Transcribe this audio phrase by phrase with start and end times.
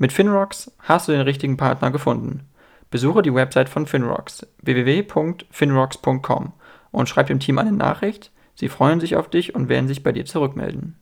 [0.00, 2.48] Mit Finrocks hast du den richtigen Partner gefunden.
[2.88, 6.52] Besuche die Website von Finrocks www.finrocks.com
[6.92, 8.30] und schreib dem Team eine Nachricht.
[8.54, 10.96] Sie freuen sich auf dich und werden sich bei dir zurückmelden.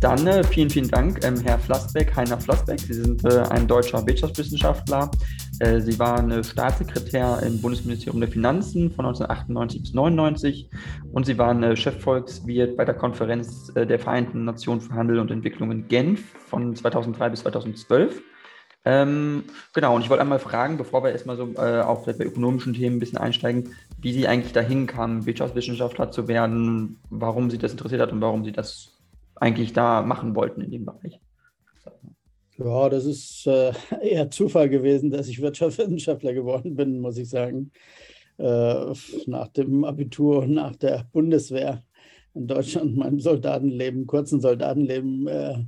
[0.00, 2.80] Dann äh, vielen, vielen Dank, ähm, Herr Flassbeck, Heiner Flassbeck.
[2.80, 5.10] Sie sind äh, ein deutscher Wirtschaftswissenschaftler.
[5.60, 10.70] Äh, Sie waren äh, Staatssekretär im Bundesministerium der Finanzen von 1998 bis 1999
[11.12, 15.30] und Sie waren äh, Chefvolkswirt bei der Konferenz äh, der Vereinten Nationen für Handel und
[15.30, 18.22] Entwicklung in Genf von 2003 bis 2012.
[18.84, 22.74] Ähm, genau, und ich wollte einmal fragen, bevor wir erstmal so äh, auch bei ökonomischen
[22.74, 27.72] Themen ein bisschen einsteigen, wie Sie eigentlich dahin kamen, Wirtschaftswissenschaftler zu werden, warum Sie das
[27.72, 28.96] interessiert hat und warum Sie das
[29.34, 31.20] eigentlich da machen wollten in dem Bereich.
[32.58, 37.70] Ja, das ist äh, eher Zufall gewesen, dass ich Wirtschaftswissenschaftler geworden bin, muss ich sagen.
[38.36, 38.92] Äh,
[39.26, 41.84] nach dem Abitur nach der Bundeswehr
[42.34, 45.64] in Deutschland, meinem Soldatenleben, kurzen Soldatenleben, äh,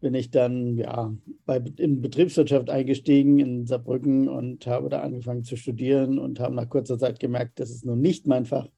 [0.00, 1.14] bin ich dann ja,
[1.46, 6.68] bei, in Betriebswirtschaft eingestiegen in Saarbrücken und habe da angefangen zu studieren und habe nach
[6.68, 8.68] kurzer Zeit gemerkt, das ist nun nicht mein Fach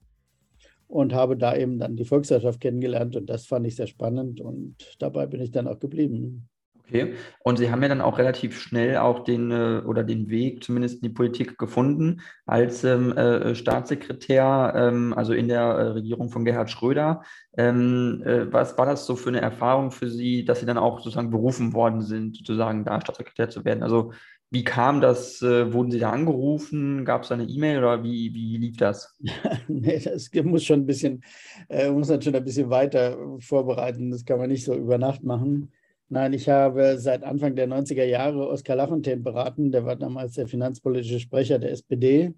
[0.86, 4.77] und habe da eben dann die Volkswirtschaft kennengelernt und das fand ich sehr spannend und
[4.98, 6.48] dabei bin ich dann auch geblieben.
[6.89, 10.64] Okay, und Sie haben ja dann auch relativ schnell auch den äh, oder den Weg
[10.64, 16.30] zumindest in die Politik gefunden als ähm, äh, Staatssekretär, ähm, also in der äh, Regierung
[16.30, 17.22] von Gerhard Schröder.
[17.58, 21.00] Ähm, äh, was war das so für eine Erfahrung für Sie, dass Sie dann auch
[21.00, 23.83] sozusagen berufen worden sind, sozusagen da Staatssekretär zu werden?
[23.83, 24.13] Also
[24.51, 25.42] wie kam das?
[25.42, 27.05] Äh, wurden Sie da angerufen?
[27.05, 29.14] Gab es eine E-Mail oder wie, wie lief das?
[29.68, 31.23] nee, das muss schon ein bisschen,
[31.68, 34.11] äh, muss man schon ein bisschen weiter vorbereiten.
[34.11, 35.70] Das kann man nicht so über Nacht machen.
[36.11, 39.70] Nein, ich habe seit Anfang der 90er Jahre Oskar Lafontaine beraten.
[39.70, 42.33] Der war damals der finanzpolitische Sprecher der SPD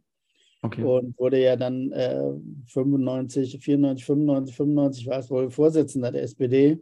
[0.62, 0.82] okay.
[0.82, 2.32] und wurde ja dann äh,
[2.66, 6.78] 95, 94, 95, 95 war es wohl Vorsitzender der SPD.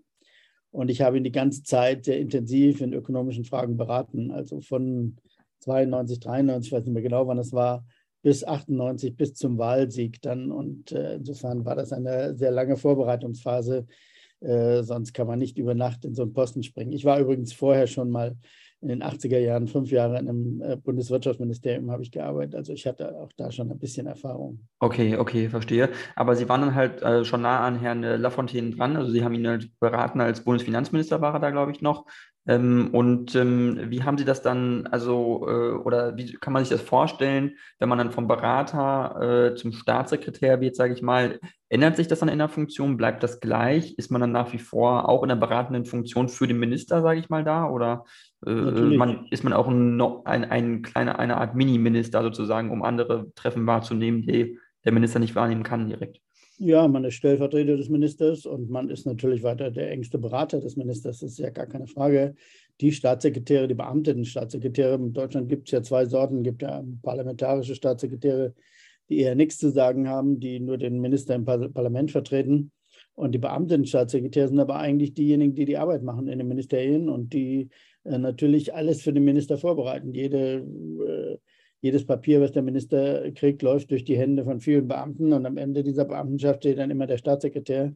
[0.70, 4.30] Und ich habe ihn die ganze Zeit sehr intensiv in ökonomischen Fragen beraten.
[4.30, 5.16] Also von
[5.60, 7.84] 92, 93, ich weiß nicht mehr genau, wann das war,
[8.22, 10.50] bis 98, bis zum Wahlsieg dann.
[10.50, 13.86] Und äh, insofern war das eine sehr lange Vorbereitungsphase.
[14.40, 16.92] Äh, sonst kann man nicht über Nacht in so einen Posten springen.
[16.92, 18.36] Ich war übrigens vorher schon mal
[18.80, 22.54] in den 80er Jahren, fünf Jahre in einem äh, Bundeswirtschaftsministerium habe ich gearbeitet.
[22.54, 24.68] Also ich hatte auch da schon ein bisschen Erfahrung.
[24.78, 25.90] Okay, okay, verstehe.
[26.14, 28.96] Aber Sie waren dann halt äh, schon nah an Herrn äh, Lafontaine dran.
[28.96, 32.06] Also Sie haben ihn halt beraten als Bundesfinanzminister war er da, glaube ich, noch.
[32.48, 36.70] Ähm, und ähm, wie haben Sie das dann, also, äh, oder wie kann man sich
[36.70, 41.38] das vorstellen, wenn man dann vom Berater äh, zum Staatssekretär wird, sage ich mal,
[41.68, 42.96] ändert sich das dann in der Funktion?
[42.96, 43.92] Bleibt das gleich?
[43.98, 47.20] Ist man dann nach wie vor auch in der beratenden Funktion für den Minister, sage
[47.20, 47.68] ich mal, da?
[47.68, 48.06] Oder
[48.46, 53.30] äh, man, ist man auch ein, ein, ein kleiner, eine Art Mini-Minister sozusagen, um andere
[53.34, 56.18] Treffen wahrzunehmen, die der Minister nicht wahrnehmen kann direkt?
[56.60, 60.74] Ja, man ist Stellvertreter des Ministers und man ist natürlich weiter der engste Berater des
[60.74, 62.34] Ministers, das ist ja gar keine Frage.
[62.80, 66.82] Die Staatssekretäre, die beamteten Staatssekretäre, in Deutschland gibt es ja zwei Sorten, es gibt ja
[67.02, 68.54] parlamentarische Staatssekretäre,
[69.08, 72.72] die eher nichts zu sagen haben, die nur den Minister im Parlament vertreten.
[73.14, 77.08] Und die beamteten Staatssekretäre sind aber eigentlich diejenigen, die die Arbeit machen in den Ministerien
[77.08, 77.68] und die
[78.02, 80.12] äh, natürlich alles für den Minister vorbereiten.
[80.12, 81.36] Jede äh,
[81.80, 85.56] jedes Papier, was der Minister kriegt, läuft durch die Hände von vielen Beamten und am
[85.56, 87.94] Ende dieser Beamtenschaft steht dann immer der Staatssekretär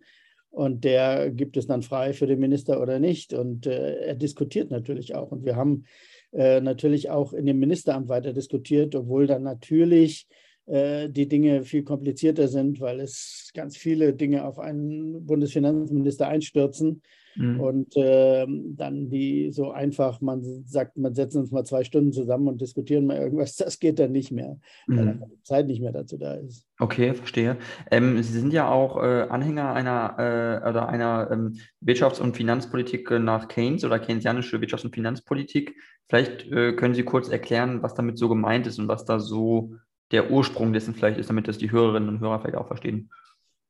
[0.52, 3.32] und der gibt es dann frei für den Minister oder nicht.
[3.32, 5.32] Und äh, er diskutiert natürlich auch.
[5.32, 5.84] Und wir haben
[6.32, 10.28] äh, natürlich auch in dem Ministeramt weiter diskutiert, obwohl dann natürlich
[10.66, 17.00] äh, die Dinge viel komplizierter sind, weil es ganz viele Dinge auf einen Bundesfinanzminister einstürzen
[17.34, 17.60] Mhm.
[17.60, 22.48] Und äh, dann die so einfach, man sagt, man setzt uns mal zwei Stunden zusammen
[22.48, 24.96] und diskutieren mal irgendwas, das geht dann nicht mehr, mhm.
[24.96, 26.66] weil die Zeit nicht mehr dazu da ist.
[26.78, 27.56] Okay, verstehe.
[27.90, 33.10] Ähm, Sie sind ja auch äh, Anhänger einer äh, oder einer ähm, Wirtschafts- und Finanzpolitik
[33.10, 35.76] nach Keynes oder keynesianische Wirtschafts- und Finanzpolitik.
[36.08, 39.74] Vielleicht äh, können Sie kurz erklären, was damit so gemeint ist und was da so
[40.10, 43.10] der Ursprung dessen vielleicht ist, damit das die Hörerinnen und Hörer vielleicht auch verstehen.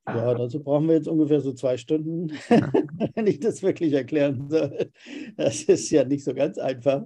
[0.06, 2.32] Ja, dazu brauchen wir jetzt ungefähr so zwei Stunden,
[3.14, 4.90] wenn ich das wirklich erklären soll.
[5.36, 7.04] Das ist ja nicht so ganz einfach.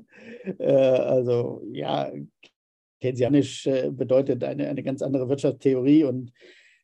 [0.58, 2.10] Äh, also ja,
[3.02, 6.32] keynesianisch äh, bedeutet eine, eine ganz andere Wirtschaftstheorie und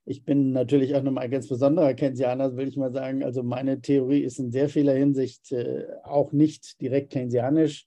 [0.04, 3.22] Ich bin natürlich auch nochmal ein ganz besonderer Keynesianer, will ich mal sagen.
[3.22, 7.86] Also meine Theorie ist in sehr vieler Hinsicht äh, auch nicht direkt keynesianisch,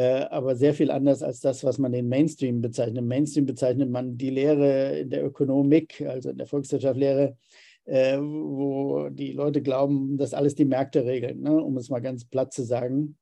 [0.00, 3.04] aber sehr viel anders als das, was man den Mainstream bezeichnet.
[3.04, 7.36] Mainstream bezeichnet man die Lehre in der Ökonomik, also in der Volkswirtschaftslehre,
[7.84, 11.62] äh, wo die Leute glauben, dass alles die Märkte regeln, ne?
[11.62, 13.16] um es mal ganz platt zu sagen.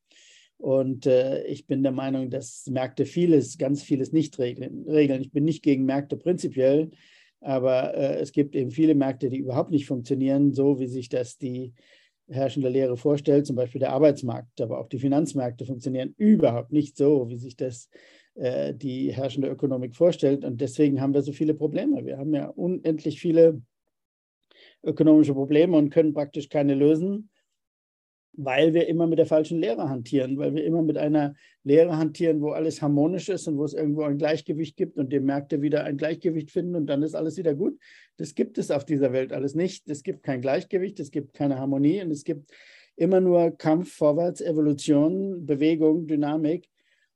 [0.56, 4.86] Und äh, ich bin der Meinung, dass Märkte vieles, ganz vieles nicht regeln.
[5.20, 6.90] Ich bin nicht gegen Märkte prinzipiell,
[7.40, 11.36] aber äh, es gibt eben viele Märkte, die überhaupt nicht funktionieren, so wie sich das
[11.36, 11.74] die
[12.32, 17.28] herrschende Lehre vorstellt, zum Beispiel der Arbeitsmarkt, aber auch die Finanzmärkte funktionieren überhaupt nicht so,
[17.28, 17.88] wie sich das
[18.34, 20.44] äh, die herrschende Ökonomik vorstellt.
[20.44, 22.04] Und deswegen haben wir so viele Probleme.
[22.04, 23.60] Wir haben ja unendlich viele
[24.82, 27.30] ökonomische Probleme und können praktisch keine lösen
[28.34, 31.34] weil wir immer mit der falschen Lehre hantieren, weil wir immer mit einer
[31.64, 35.20] Lehre hantieren, wo alles harmonisch ist und wo es irgendwo ein Gleichgewicht gibt und die
[35.20, 37.78] Märkte wieder ein Gleichgewicht finden und dann ist alles wieder gut.
[38.16, 39.88] Das gibt es auf dieser Welt alles nicht.
[39.88, 42.50] Es gibt kein Gleichgewicht, es gibt keine Harmonie und es gibt
[42.96, 46.68] immer nur Kampf vorwärts, Evolution, Bewegung, Dynamik.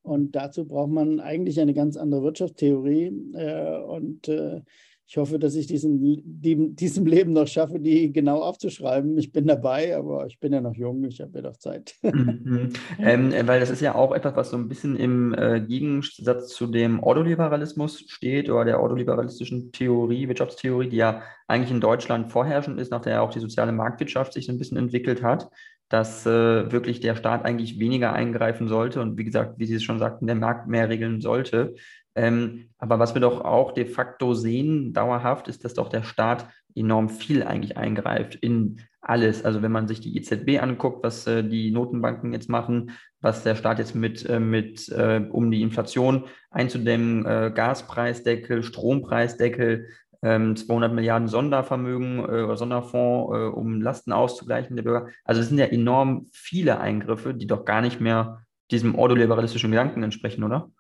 [0.03, 3.13] Und dazu braucht man eigentlich eine ganz andere Wirtschaftstheorie.
[3.35, 4.61] Äh, und äh,
[5.09, 9.17] ich hoffe, dass ich diesen, die, diesem Leben noch schaffe, die genau aufzuschreiben.
[9.19, 11.95] Ich bin dabei, aber ich bin ja noch jung, ich habe ja noch Zeit.
[12.17, 12.73] Mhm.
[12.99, 16.67] Ähm, weil das ist ja auch etwas, was so ein bisschen im äh, Gegensatz zu
[16.67, 22.91] dem Ordoliberalismus steht oder der ordoliberalistischen Theorie, Wirtschaftstheorie, die ja eigentlich in Deutschland vorherrschend ist,
[22.91, 25.51] nach der ja auch die soziale Marktwirtschaft sich so ein bisschen entwickelt hat
[25.89, 29.85] dass äh, wirklich der Staat eigentlich weniger eingreifen sollte und wie gesagt, wie Sie es
[29.85, 31.77] schon sagten, der Markt mehr regeln sollte.
[32.17, 36.49] Ähm, aber was wir doch auch de facto sehen, dauerhaft, ist, dass doch der Staat
[36.75, 39.45] enorm viel eigentlich eingreift in alles.
[39.45, 42.91] Also wenn man sich die EZB anguckt, was äh, die Notenbanken jetzt machen,
[43.21, 49.87] was der Staat jetzt mit, äh, mit äh, um die Inflation einzudämmen, äh, Gaspreisdeckel, Strompreisdeckel,
[50.23, 55.09] 200 ähm, Milliarden Sondervermögen äh, oder Sonderfonds, äh, um Lasten auszugleichen der Bürger.
[55.25, 60.03] Also es sind ja enorm viele Eingriffe, die doch gar nicht mehr diesem ordoliberalistischen Gedanken
[60.03, 60.71] entsprechen, oder?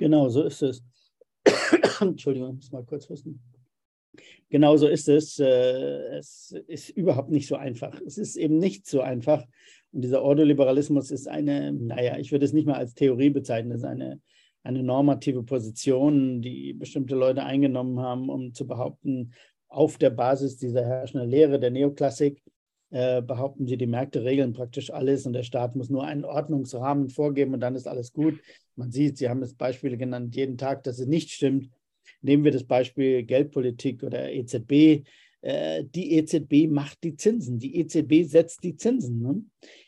[0.00, 0.82] Genau, so ist es.
[2.00, 3.38] Entschuldigung, ich muss mal kurz wissen.
[4.48, 5.38] Genau so ist es.
[5.38, 8.00] Äh, es ist überhaupt nicht so einfach.
[8.06, 9.44] Es ist eben nicht so einfach.
[9.92, 13.80] Und dieser Ordoliberalismus ist eine, naja, ich würde es nicht mal als Theorie bezeichnen, es
[13.80, 14.22] ist eine,
[14.62, 19.34] eine normative Position, die bestimmte Leute eingenommen haben, um zu behaupten,
[19.68, 22.42] auf der Basis dieser herrschenden Lehre der Neoklassik
[22.90, 27.08] äh, behaupten sie, die Märkte regeln praktisch alles und der Staat muss nur einen Ordnungsrahmen
[27.08, 28.40] vorgeben und dann ist alles gut.
[28.80, 31.68] Man sieht, Sie haben jetzt Beispiele genannt, jeden Tag, dass es nicht stimmt.
[32.22, 35.04] Nehmen wir das Beispiel Geldpolitik oder EZB.
[35.42, 37.58] Äh, die EZB macht die Zinsen.
[37.58, 39.20] Die EZB setzt die Zinsen.
[39.20, 39.44] Ne?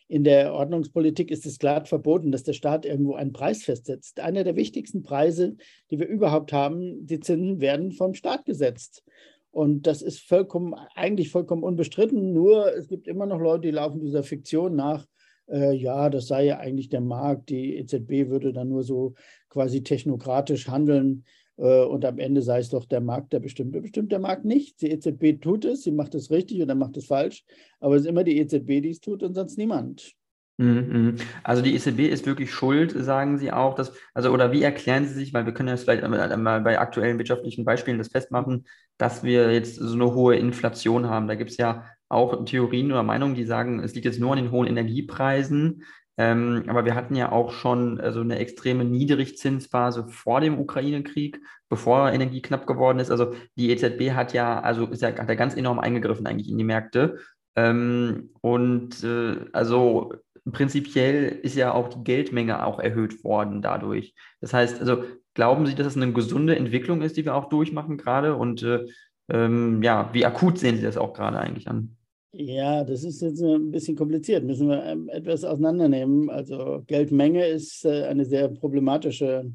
[0.09, 4.21] In der Ordnungspolitik ist es klar verboten, dass der Staat irgendwo einen Preis festsetzt.
[4.21, 5.57] Einer der wichtigsten Preise,
[5.91, 9.05] die wir überhaupt haben, die Zinsen werden vom Staat gesetzt.
[9.51, 12.35] Und das ist vollkommen, eigentlich vollkommen unbestritten.
[12.35, 15.07] Nur es gibt immer noch Leute, die laufen dieser Fiktion nach,
[15.53, 19.15] äh, ja, das sei ja eigentlich der Markt, die EZB würde dann nur so
[19.49, 21.25] quasi technokratisch handeln
[21.59, 23.73] äh, und am Ende sei es doch der Markt, der bestimmt.
[23.73, 24.81] Bestimmt der Markt nicht.
[24.81, 27.45] Die EZB tut es, sie macht es richtig oder macht es falsch,
[27.81, 30.15] aber es ist immer die EZB, die es tut und sonst niemand.
[30.59, 31.17] Mhm, mhm.
[31.43, 35.15] Also die EZB ist wirklich schuld, sagen Sie auch, dass, also oder wie erklären Sie
[35.15, 38.67] sich, weil wir können das vielleicht mal bei aktuellen wirtschaftlichen Beispielen das festmachen,
[38.99, 41.27] dass wir jetzt so eine hohe Inflation haben.
[41.27, 44.39] Da gibt es ja auch Theorien oder Meinungen, die sagen, es liegt jetzt nur an
[44.39, 45.85] den hohen Energiepreisen.
[46.19, 51.41] Ähm, aber wir hatten ja auch schon also eine extreme Niedrigzinsphase vor dem Ukraine-Krieg,
[51.71, 53.11] bevor Energie knapp geworden ist.
[53.11, 56.59] Also die EZB hat ja, also ist ja, hat ja ganz enorm eingegriffen eigentlich in
[56.59, 57.19] die Märkte.
[57.57, 60.13] Ähm, und äh, also
[60.51, 64.15] prinzipiell ist ja auch die Geldmenge auch erhöht worden dadurch.
[64.41, 65.05] Das heißt, also
[65.35, 68.37] glauben Sie, dass es eine gesunde Entwicklung ist, die wir auch durchmachen gerade?
[68.37, 68.87] Und äh,
[69.29, 71.97] ähm, ja, wie akut sehen Sie das auch gerade eigentlich an?
[72.35, 74.43] Ja, das ist jetzt ein bisschen kompliziert.
[74.45, 76.31] Müssen wir ähm, etwas auseinandernehmen.
[76.31, 79.53] Also Geldmenge ist äh, eine sehr problematische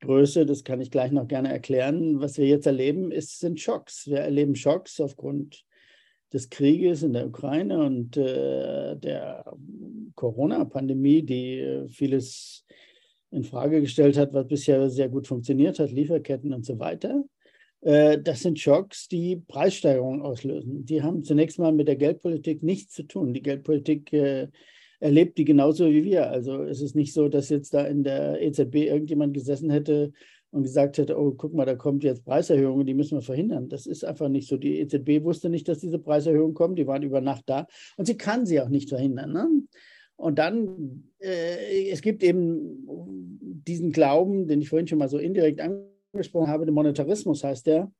[0.00, 0.46] Größe.
[0.46, 2.18] Das kann ich gleich noch gerne erklären.
[2.20, 4.06] Was wir jetzt erleben, ist, sind Schocks.
[4.06, 5.62] Wir erleben Schocks aufgrund
[6.32, 9.44] des Krieges in der Ukraine und äh, der
[10.14, 12.64] Corona-Pandemie, die äh, vieles
[13.30, 17.24] in Frage gestellt hat, was bisher sehr gut funktioniert hat, Lieferketten und so weiter.
[17.82, 20.84] Äh, das sind Schocks, die Preissteigerungen auslösen.
[20.84, 23.32] Die haben zunächst mal mit der Geldpolitik nichts zu tun.
[23.32, 24.48] Die Geldpolitik äh,
[25.00, 26.30] erlebt die genauso wie wir.
[26.30, 30.12] Also es ist nicht so, dass jetzt da in der EZB irgendjemand gesessen hätte
[30.50, 33.68] und gesagt hätte, oh, guck mal, da kommt jetzt Preiserhöhungen, die müssen wir verhindern.
[33.68, 34.56] Das ist einfach nicht so.
[34.56, 38.16] Die EZB wusste nicht, dass diese Preiserhöhungen kommen, die waren über Nacht da und sie
[38.16, 39.32] kann sie auch nicht verhindern.
[39.32, 39.48] Ne?
[40.16, 42.86] Und dann, äh, es gibt eben
[43.66, 47.92] diesen Glauben, den ich vorhin schon mal so indirekt angesprochen habe, der Monetarismus heißt der,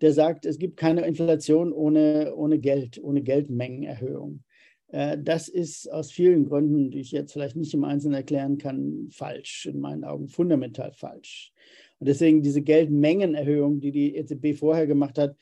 [0.00, 4.42] der sagt, es gibt keine Inflation ohne, ohne Geld, ohne Geldmengenerhöhung.
[4.88, 9.08] Äh, das ist aus vielen Gründen, die ich jetzt vielleicht nicht im Einzelnen erklären kann,
[9.10, 11.52] falsch, in meinen Augen fundamental falsch.
[11.98, 15.36] Und deswegen diese Geldmengenerhöhung, die die EZB vorher gemacht hat,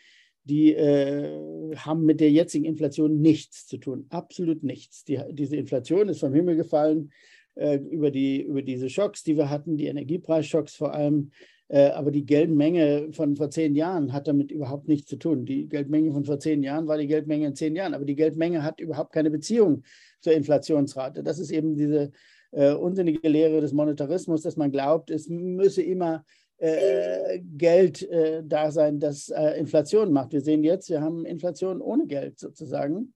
[0.45, 5.05] die äh, haben mit der jetzigen Inflation nichts zu tun, absolut nichts.
[5.05, 7.11] Die, diese Inflation ist vom Himmel gefallen
[7.55, 11.33] äh, über, die, über diese Schocks, die wir hatten, die Energiepreisschocks vor allem.
[11.69, 15.47] Äh, aber die Geldmenge von vor zehn Jahren hat damit überhaupt nichts zu tun.
[15.47, 18.63] Die Geldmenge von vor zehn Jahren war die Geldmenge in zehn Jahren, aber die Geldmenge
[18.63, 19.83] hat überhaupt keine Beziehung
[20.21, 21.23] zur Inflationsrate.
[21.23, 22.13] Das ist eben diese
[22.51, 26.25] äh, unsinnige Lehre des Monetarismus, dass man glaubt, es müsse immer
[26.59, 30.33] äh, Geld äh, da sein, das äh, Inflation macht.
[30.33, 33.15] Wir sehen jetzt, wir haben Inflation ohne Geld sozusagen.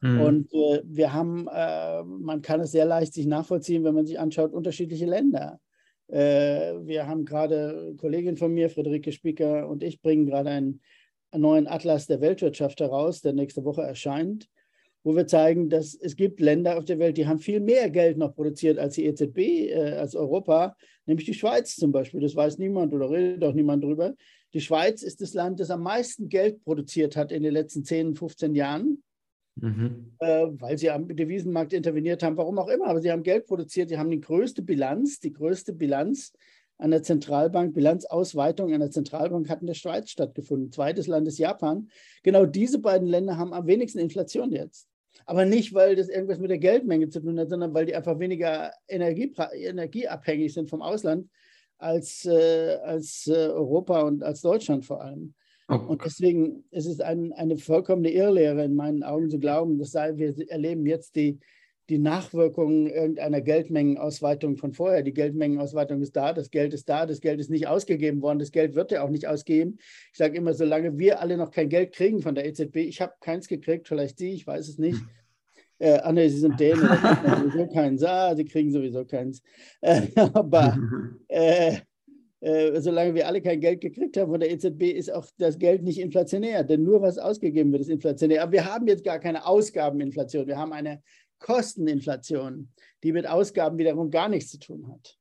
[0.00, 0.20] Mhm.
[0.20, 4.52] Und äh, wir haben, man kann es sehr leicht sich nachvollziehen, wenn man sich anschaut,
[4.52, 5.58] unterschiedliche Länder.
[6.08, 10.80] Äh, wir haben gerade, eine Kollegin von mir, Friederike Spieker und ich bringen gerade einen,
[11.36, 14.48] neuen Atlas der Weltwirtschaft heraus, der nächste Woche erscheint
[15.04, 18.18] wo wir zeigen, dass es gibt Länder auf der Welt, die haben viel mehr Geld
[18.18, 22.20] noch produziert als die EZB, äh, als Europa, nämlich die Schweiz zum Beispiel.
[22.20, 24.14] Das weiß niemand oder redet auch niemand drüber.
[24.52, 28.16] Die Schweiz ist das Land, das am meisten Geld produziert hat in den letzten 10,
[28.16, 29.02] 15 Jahren.
[29.60, 30.12] Mhm.
[30.18, 33.88] Äh, weil sie am Devisenmarkt interveniert haben, warum auch immer, aber sie haben Geld produziert,
[33.88, 36.32] sie haben die größte Bilanz, die größte Bilanz
[36.78, 40.70] an der Zentralbank, Bilanzausweitung an der Zentralbank hat in der Schweiz stattgefunden.
[40.70, 41.88] Zweites Land ist Japan.
[42.22, 44.88] Genau diese beiden Länder haben am wenigsten Inflation jetzt.
[45.26, 48.18] Aber nicht, weil das irgendwas mit der Geldmenge zu tun hat, sondern weil die einfach
[48.18, 51.28] weniger Energie, energieabhängig sind vom Ausland
[51.78, 55.34] als, äh, als äh, Europa und als Deutschland vor allem.
[55.70, 55.86] Okay.
[55.86, 60.16] Und deswegen ist es ein, eine vollkommene Irrlehre in meinen Augen zu glauben, das sei,
[60.16, 61.38] wir erleben jetzt die,
[61.90, 65.02] die Nachwirkungen irgendeiner Geldmengenausweitung von vorher.
[65.02, 68.50] Die Geldmengenausweitung ist da, das Geld ist da, das Geld ist nicht ausgegeben worden, das
[68.50, 69.76] Geld wird ja auch nicht ausgegeben.
[70.12, 73.12] Ich sage immer, solange wir alle noch kein Geld kriegen von der EZB, ich habe
[73.20, 75.00] keins gekriegt, vielleicht Sie, ich weiß es nicht.
[75.80, 78.02] Äh, ah, nee, Sie sind Dänen, sowieso keins.
[78.02, 79.40] Ah, Sie kriegen sowieso keins.
[79.80, 80.76] Äh, aber
[81.28, 81.76] äh,
[82.40, 85.82] äh, solange wir alle kein Geld gekriegt haben von der EZB, ist auch das Geld
[85.82, 88.42] nicht inflationär, denn nur was ausgegeben wird, ist inflationär.
[88.42, 91.02] Aber wir haben jetzt gar keine Ausgabeninflation, wir haben eine
[91.40, 92.70] Kosteninflation,
[93.02, 95.16] die mit Ausgaben wiederum gar nichts zu tun hat.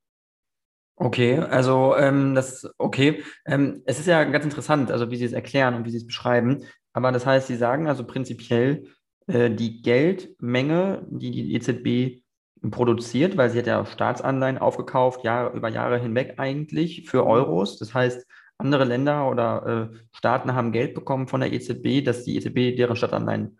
[0.99, 3.23] Okay, also ähm, das okay.
[3.45, 6.07] Ähm, es ist ja ganz interessant, also wie Sie es erklären und wie Sie es
[6.07, 6.63] beschreiben.
[6.91, 8.87] Aber das heißt, Sie sagen also prinzipiell,
[9.27, 12.23] äh, die Geldmenge, die die EZB
[12.69, 17.77] produziert, weil sie hat ja Staatsanleihen aufgekauft, Jahre, über Jahre hinweg eigentlich für Euros.
[17.77, 18.25] Das heißt,
[18.57, 22.95] andere Länder oder äh, Staaten haben Geld bekommen von der EZB, dass die EZB deren
[22.95, 23.59] Staatsanleihen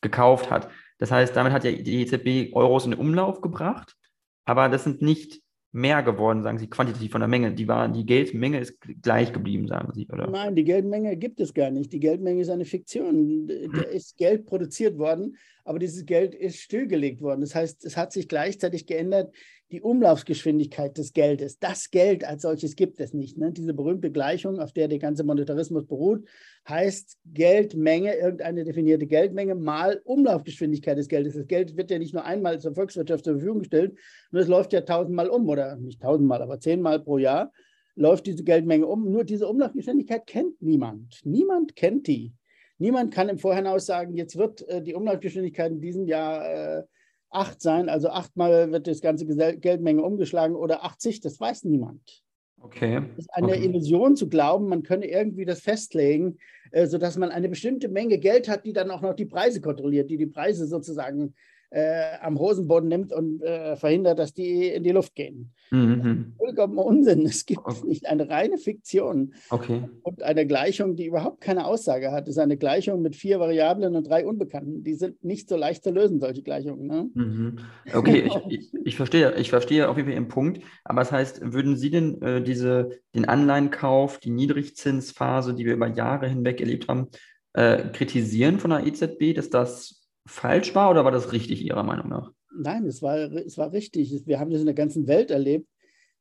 [0.00, 0.68] gekauft hat.
[0.98, 3.96] Das heißt, damit hat ja die EZB Euros in den Umlauf gebracht,
[4.44, 5.41] aber das sind nicht
[5.72, 7.52] mehr geworden, sagen Sie, quantitativ von der Menge.
[7.52, 10.28] Die, war, die Geldmenge ist gleich geblieben, sagen Sie, oder?
[10.30, 11.92] Nein, die Geldmenge gibt es gar nicht.
[11.92, 13.46] Die Geldmenge ist eine Fiktion.
[13.46, 17.40] Da ist Geld produziert worden, aber dieses Geld ist stillgelegt worden.
[17.40, 19.34] Das heißt, es hat sich gleichzeitig geändert,
[19.72, 21.58] die Umlaufsgeschwindigkeit des Geldes.
[21.58, 23.38] Das Geld als solches gibt es nicht.
[23.38, 23.52] Ne?
[23.52, 26.28] Diese berühmte Gleichung, auf der der ganze Monetarismus beruht,
[26.68, 31.34] heißt Geldmenge, irgendeine definierte Geldmenge mal Umlaufgeschwindigkeit des Geldes.
[31.34, 33.98] Das Geld wird ja nicht nur einmal zur Volkswirtschaft zur Verfügung gestellt,
[34.30, 37.52] nur es läuft ja tausendmal um oder nicht tausendmal, aber zehnmal pro Jahr
[37.94, 39.10] läuft diese Geldmenge um.
[39.10, 41.20] Nur diese Umlaufgeschwindigkeit kennt niemand.
[41.24, 42.32] Niemand kennt die.
[42.78, 46.82] Niemand kann im Vorhinein sagen, jetzt wird äh, die Umlaufgeschwindigkeit in diesem Jahr äh,
[47.30, 52.22] acht sein, also achtmal wird das ganze Geldmenge umgeschlagen oder 80, das weiß niemand.
[52.62, 53.02] Okay.
[53.16, 53.64] Es ist eine okay.
[53.64, 56.38] Illusion zu glauben, man könne irgendwie das festlegen,
[56.70, 60.10] äh, sodass man eine bestimmte Menge Geld hat, die dann auch noch die Preise kontrolliert,
[60.10, 61.34] die die Preise sozusagen
[61.72, 65.52] äh, am Hosenboden nimmt und äh, verhindert, dass die in die Luft gehen.
[65.70, 66.34] Mhm.
[66.36, 67.24] Vollkommen Unsinn.
[67.24, 67.86] Es gibt okay.
[67.86, 69.84] nicht eine reine Fiktion okay.
[70.02, 72.28] und eine Gleichung, die überhaupt keine Aussage hat.
[72.28, 74.84] Es ist eine Gleichung mit vier Variablen und drei Unbekannten.
[74.84, 76.86] Die sind nicht so leicht zu lösen, solche Gleichungen.
[76.86, 77.10] Ne?
[77.14, 77.58] Mhm.
[77.94, 80.60] Okay, ich, ich, ich, verstehe, ich verstehe auf jeden Fall Ihren Punkt.
[80.84, 85.88] Aber das heißt, würden Sie denn äh, diese, den Anleihenkauf, die Niedrigzinsphase, die wir über
[85.88, 87.08] Jahre hinweg erlebt haben,
[87.54, 92.08] äh, kritisieren von der EZB, dass das falsch war oder war das richtig Ihrer Meinung
[92.08, 92.32] nach?
[92.54, 94.26] Nein, es war, es war richtig.
[94.26, 95.68] Wir haben das in der ganzen Welt erlebt.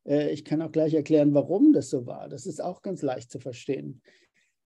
[0.06, 2.30] Äh, ich kann auch gleich erklären, warum das so war.
[2.30, 4.02] Das ist auch ganz leicht zu verstehen.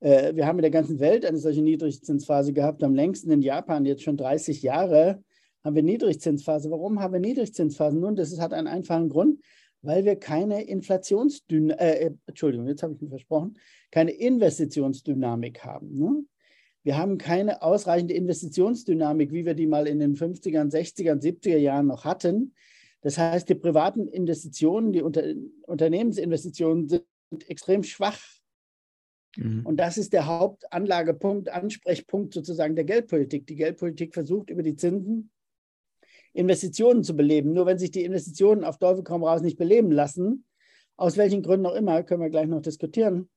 [0.01, 2.83] Äh, wir haben in der ganzen Welt eine solche Niedrigzinsphase gehabt.
[2.83, 5.23] Am längsten in Japan, jetzt schon 30 Jahre,
[5.65, 6.71] haben wir Niedrigzinsphase.
[6.71, 7.99] Warum haben wir Niedrigzinsphasen?
[7.99, 9.41] Nun, das hat einen einfachen Grund,
[9.81, 13.59] weil wir keine Inflationsdynamik, äh, Entschuldigung, jetzt habe ich mich versprochen,
[13.91, 15.95] keine Investitionsdynamik haben.
[15.99, 16.25] Ne?
[16.85, 21.87] Wir haben keine ausreichende Investitionsdynamik, wie wir die mal in den 50er, 60er, 70er Jahren
[21.87, 22.55] noch hatten.
[23.01, 25.25] Das heißt, die privaten Investitionen, die Unter
[25.63, 27.05] Unternehmensinvestitionen sind
[27.49, 28.21] extrem schwach.
[29.37, 29.65] Mhm.
[29.65, 33.47] Und das ist der Hauptanlagepunkt, Ansprechpunkt sozusagen der Geldpolitik.
[33.47, 35.31] Die Geldpolitik versucht über die Zinsen
[36.35, 37.55] Investitionen zu beleben.
[37.55, 40.45] Nur wenn sich die Investitionen auf Teufel komm raus nicht beleben lassen,
[40.97, 43.29] aus welchen Gründen auch immer, können wir gleich noch diskutieren,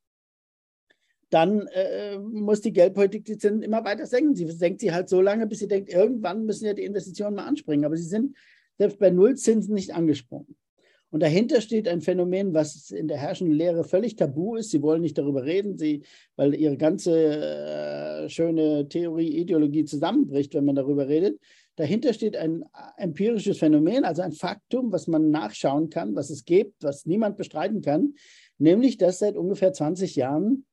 [1.29, 4.35] dann äh, muss die Geldpolitik die Zinsen immer weiter senken.
[4.35, 7.45] Sie senkt sie halt so lange, bis sie denkt, irgendwann müssen ja die Investitionen mal
[7.45, 7.85] anspringen.
[7.85, 8.37] Aber sie sind
[8.77, 10.55] selbst bei Nullzinsen nicht angesprungen.
[11.09, 14.71] Und dahinter steht ein Phänomen, was in der herrschenden Lehre völlig tabu ist.
[14.71, 16.03] Sie wollen nicht darüber reden, sie,
[16.35, 21.39] weil ihre ganze äh, schöne Theorie, Ideologie zusammenbricht, wenn man darüber redet.
[21.77, 22.65] Dahinter steht ein
[22.97, 27.81] empirisches Phänomen, also ein Faktum, was man nachschauen kann, was es gibt, was niemand bestreiten
[27.81, 28.15] kann,
[28.57, 30.66] nämlich dass seit ungefähr 20 Jahren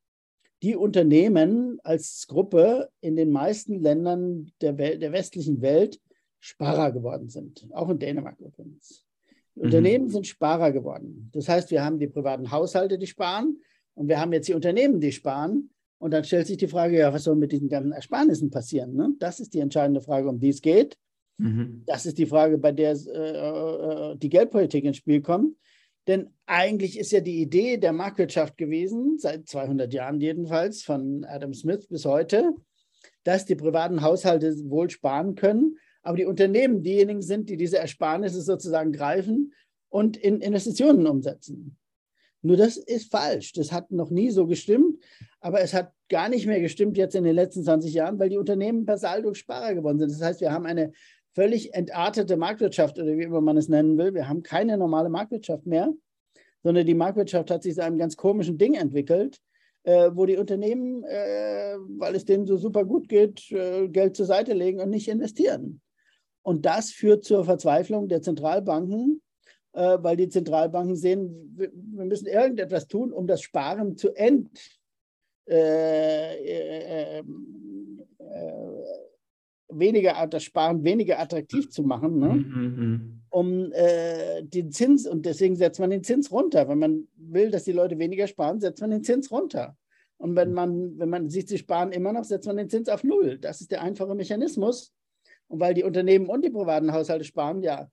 [0.65, 6.01] die Unternehmen als Gruppe in den meisten Ländern der, Welt, der westlichen Welt
[6.41, 9.05] Sparer geworden sind, auch in Dänemark übrigens.
[9.55, 9.63] Mhm.
[9.63, 11.29] Unternehmen sind Sparer geworden.
[11.35, 13.59] Das heißt, wir haben die privaten Haushalte, die sparen,
[13.93, 15.71] und wir haben jetzt die Unternehmen, die sparen.
[15.99, 18.95] Und dann stellt sich die Frage, ja, was soll mit diesen ganzen Ersparnissen passieren?
[18.95, 19.15] Ne?
[19.19, 20.97] Das ist die entscheidende Frage, um die es geht.
[21.37, 21.83] Mhm.
[21.87, 25.57] Das ist die Frage, bei der äh, äh, die Geldpolitik ins Spiel kommt.
[26.07, 31.55] Denn eigentlich ist ja die Idee der Marktwirtschaft gewesen, seit 200 Jahren jedenfalls, von Adam
[31.55, 32.53] Smith bis heute,
[33.23, 38.43] dass die privaten Haushalte wohl sparen können, aber die Unternehmen diejenigen sind, die diese Ersparnisse
[38.43, 39.55] sozusagen greifen
[39.89, 41.79] und in Investitionen umsetzen.
[42.43, 43.55] Nur das ist falsch.
[43.55, 45.03] Das hat noch nie so gestimmt,
[45.41, 48.37] aber es hat gar nicht mehr gestimmt jetzt in den letzten 20 Jahren, weil die
[48.37, 50.11] Unternehmen per Saldo Sparer geworden sind.
[50.11, 50.93] Das heißt, wir haben eine
[51.35, 54.15] völlig entartete Marktwirtschaft oder wie immer man es nennen will.
[54.15, 55.93] Wir haben keine normale Marktwirtschaft mehr,
[56.63, 59.41] sondern die Marktwirtschaft hat sich zu einem ganz komischen Ding entwickelt,
[59.83, 64.27] äh, wo die Unternehmen, äh, weil es denen so super gut geht, äh, Geld zur
[64.27, 65.81] Seite legen und nicht investieren.
[66.43, 69.21] Und das führt zur Verzweiflung der Zentralbanken,
[69.73, 71.71] äh, weil die Zentralbanken sehen, wir,
[72.05, 74.45] müssen irgendetwas tun, um das Sparen zu äh,
[75.47, 77.23] äh, äh
[79.79, 82.35] weniger, das Sparen weniger attraktiv zu machen, ne?
[82.35, 83.21] Mhm, mhm.
[83.31, 86.69] um äh, den Zins, und deswegen setzt man den Zins runter.
[86.69, 89.77] Wenn man will, dass die Leute weniger sparen, setzt man den Zins runter.
[90.17, 93.05] Und wenn man, wenn man sieht, sie sparen immer noch, setzt man den Zins auf
[93.05, 93.39] Null.
[93.39, 94.93] Das ist der einfache Mechanismus.
[95.49, 97.91] Und weil die Unternehmen und die privaten Haushalte sparen, ja,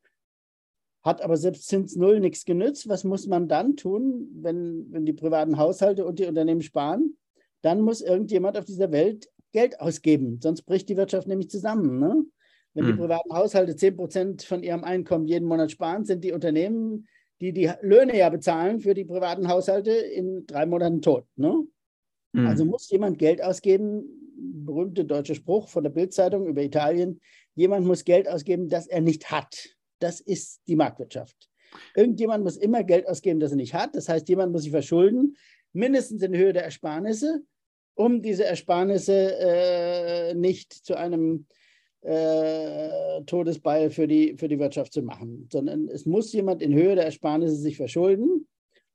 [1.04, 2.88] hat aber selbst Zins Null nichts genützt.
[2.88, 7.18] Was muss man dann tun, wenn, wenn die privaten Haushalte und die Unternehmen sparen?
[7.62, 12.00] Dann muss irgendjemand auf dieser Welt Geld ausgeben, sonst bricht die Wirtschaft nämlich zusammen.
[12.00, 12.24] Ne?
[12.74, 12.92] Wenn hm.
[12.92, 17.08] die privaten Haushalte 10 Prozent von ihrem Einkommen jeden Monat sparen, sind die Unternehmen,
[17.42, 21.26] die die Löhne ja bezahlen für die privaten Haushalte, in drei Monaten tot.
[21.36, 21.66] Ne?
[22.36, 22.48] Hm.
[22.48, 24.04] Also muss jemand Geld ausgeben,
[24.36, 27.20] berühmter deutscher Spruch von der Bildzeitung über Italien,
[27.56, 29.76] jemand muss Geld ausgeben, das er nicht hat.
[30.00, 31.50] Das ist die Marktwirtschaft.
[31.96, 33.96] Irgendjemand muss immer Geld ausgeben, das er nicht hat.
[33.96, 35.36] Das heißt, jemand muss sich verschulden,
[35.74, 37.44] mindestens in Höhe der Ersparnisse,
[38.02, 41.46] um diese Ersparnisse äh, nicht zu einem
[42.02, 46.96] äh, Todesbeil für die, für die Wirtschaft zu machen, sondern es muss jemand in Höhe
[46.96, 48.48] der Ersparnisse sich verschulden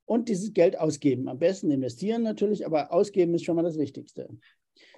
[0.05, 1.29] und dieses Geld ausgeben.
[1.29, 4.27] Am besten investieren natürlich, aber ausgeben ist schon mal das Wichtigste.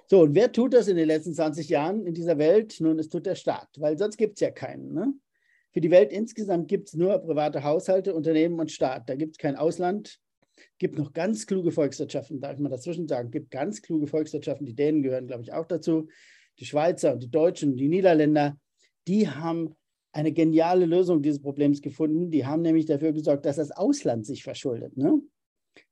[0.08, 2.76] So, und wer tut das in den letzten 20 Jahren in dieser Welt?
[2.80, 4.92] Nun, es tut der Staat, weil sonst gibt es ja keinen.
[4.92, 5.14] Ne?
[5.72, 9.08] Für die Welt insgesamt gibt es nur private Haushalte, Unternehmen und Staat.
[9.08, 10.18] Da gibt es kein Ausland,
[10.78, 14.74] gibt noch ganz kluge Volkswirtschaften, darf ich mal dazwischen sagen, gibt ganz kluge Volkswirtschaften, die
[14.74, 16.08] Dänen gehören, glaube ich, auch dazu,
[16.58, 18.58] die Schweizer und die Deutschen, die Niederländer,
[19.08, 19.76] die haben
[20.12, 22.30] eine geniale Lösung dieses Problems gefunden.
[22.30, 24.96] Die haben nämlich dafür gesorgt, dass das Ausland sich verschuldet.
[24.96, 25.20] Ne?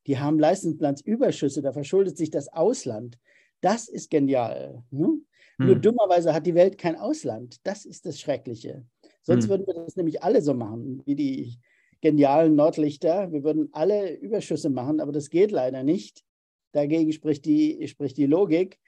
[0.07, 3.18] Die haben Leistungsbilanzüberschüsse, da verschuldet sich das Ausland.
[3.61, 4.83] Das ist genial.
[4.90, 5.07] Ne?
[5.59, 5.66] Hm.
[5.66, 7.57] Nur dummerweise hat die Welt kein Ausland.
[7.64, 8.85] Das ist das Schreckliche.
[9.22, 9.50] Sonst hm.
[9.50, 11.59] würden wir das nämlich alle so machen, wie die
[12.01, 13.33] genialen Nordlichter.
[13.33, 16.25] Wir würden alle Überschüsse machen, aber das geht leider nicht.
[16.73, 18.79] Dagegen spricht die, spricht die Logik.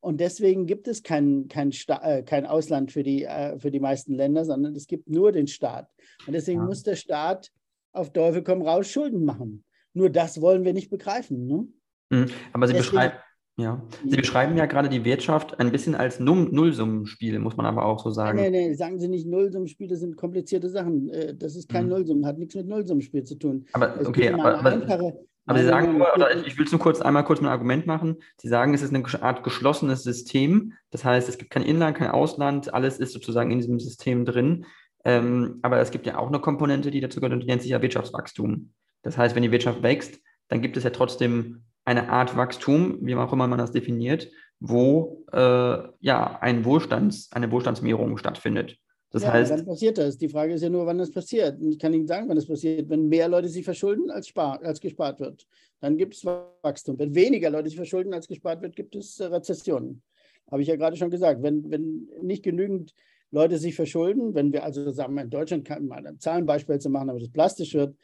[0.00, 4.14] Und deswegen gibt es kein, kein, äh, kein Ausland für die, äh, für die meisten
[4.14, 5.90] Länder, sondern es gibt nur den Staat.
[6.26, 6.66] Und deswegen ja.
[6.66, 7.50] muss der Staat
[7.92, 9.64] auf Teufel komm raus Schulden machen.
[9.94, 11.46] Nur das wollen wir nicht begreifen.
[11.46, 11.68] Ne?
[12.10, 12.30] Mhm.
[12.52, 13.16] Aber Sie beschreiben.
[13.58, 17.98] Ja, Sie beschreiben ja gerade die Wirtschaft ein bisschen als Nullsummenspiel, muss man aber auch
[17.98, 18.38] so sagen.
[18.38, 21.08] Nein, nein, sagen Sie nicht, Nullsummenspiele sind komplizierte Sachen.
[21.08, 21.90] Äh, das ist kein mhm.
[21.90, 23.66] Nullsummen, hat nichts mit Nullsummenspiel zu tun.
[23.72, 25.12] Aber okay, aber, aber,
[25.46, 28.18] aber Sie sagen nur, oder ich will es nur kurz einmal kurz ein Argument machen.
[28.36, 30.74] Sie sagen, es ist eine Art geschlossenes System.
[30.90, 34.66] Das heißt, es gibt kein Inland, kein Ausland, alles ist sozusagen in diesem System drin.
[35.04, 37.72] Ähm, aber es gibt ja auch eine Komponente, die dazu gehört und die nennt sich
[37.72, 38.70] ja Wirtschaftswachstum.
[39.02, 43.14] Das heißt, wenn die Wirtschaft wächst, dann gibt es ja trotzdem eine Art Wachstum, wie
[43.14, 48.76] auch immer man das definiert, wo äh, ja ein Wohlstands, eine Wohlstandsmehrung stattfindet.
[49.10, 49.50] Das ja, heißt.
[49.50, 50.18] Wann passiert das?
[50.18, 51.58] Die Frage ist ja nur, wann das passiert.
[51.62, 52.90] Ich kann Ihnen sagen, wann das passiert.
[52.90, 55.46] Wenn mehr Leute sich verschulden, als, spar, als gespart wird,
[55.80, 56.98] dann gibt es Wachstum.
[56.98, 60.02] Wenn weniger Leute sich verschulden, als gespart wird, gibt es äh, Rezessionen.
[60.50, 61.42] Habe ich ja gerade schon gesagt.
[61.42, 62.92] Wenn, wenn nicht genügend
[63.30, 67.08] Leute sich verschulden, wenn wir also sagen, in Deutschland kann man ein Zahlenbeispiel zu machen,
[67.08, 67.96] damit es plastisch wird.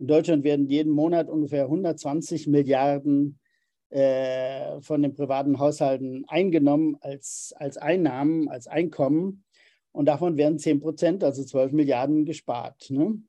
[0.00, 3.38] In Deutschland werden jeden Monat ungefähr 120 Milliarden
[3.90, 9.44] äh, von den privaten Haushalten eingenommen als, als Einnahmen, als Einkommen.
[9.92, 12.88] Und davon werden 10 Prozent, also 12 Milliarden, gespart.
[12.88, 13.20] Ne?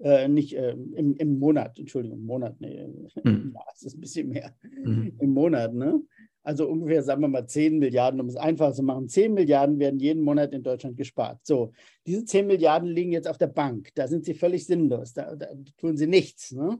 [0.00, 2.88] Äh, nicht äh, im, im Monat, Entschuldigung, im Monat, nee,
[3.22, 3.52] hm.
[3.54, 4.56] ja, es ist ein bisschen mehr.
[4.62, 5.12] Hm.
[5.20, 6.02] Im Monat, ne?
[6.44, 9.08] Also ungefähr, sagen wir mal, 10 Milliarden, um es einfach zu machen.
[9.08, 11.40] 10 Milliarden werden jeden Monat in Deutschland gespart.
[11.42, 11.72] So,
[12.06, 13.88] diese 10 Milliarden liegen jetzt auf der Bank.
[13.94, 15.14] Da sind sie völlig sinnlos.
[15.14, 16.52] Da, da tun sie nichts.
[16.52, 16.78] Ne?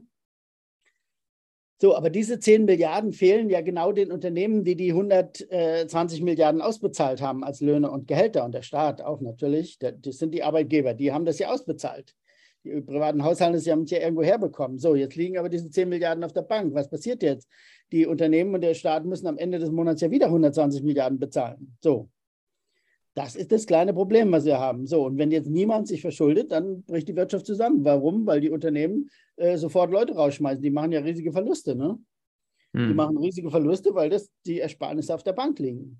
[1.81, 7.21] So, aber diese 10 Milliarden fehlen ja genau den Unternehmen, die die 120 Milliarden ausbezahlt
[7.21, 9.79] haben als Löhne und Gehälter und der Staat auch natürlich.
[9.79, 12.15] Das sind die Arbeitgeber, die haben das ja ausbezahlt.
[12.63, 14.79] Die privaten Haushalte, haben es ja irgendwo herbekommen.
[14.79, 16.73] So, jetzt liegen aber diese 10 Milliarden auf der Bank.
[16.73, 17.47] Was passiert jetzt?
[17.91, 21.77] Die Unternehmen und der Staat müssen am Ende des Monats ja wieder 120 Milliarden bezahlen.
[21.81, 22.09] So,
[23.15, 24.85] das ist das kleine Problem, was wir haben.
[24.87, 27.85] So, und wenn jetzt niemand sich verschuldet, dann bricht die Wirtschaft zusammen.
[27.85, 28.27] Warum?
[28.27, 30.61] Weil die Unternehmen äh, sofort Leute rausschmeißen.
[30.61, 31.75] Die machen ja riesige Verluste.
[31.75, 31.97] Ne?
[32.73, 32.89] Hm.
[32.89, 35.99] Die machen riesige Verluste, weil das die Ersparnisse auf der Bank liegen.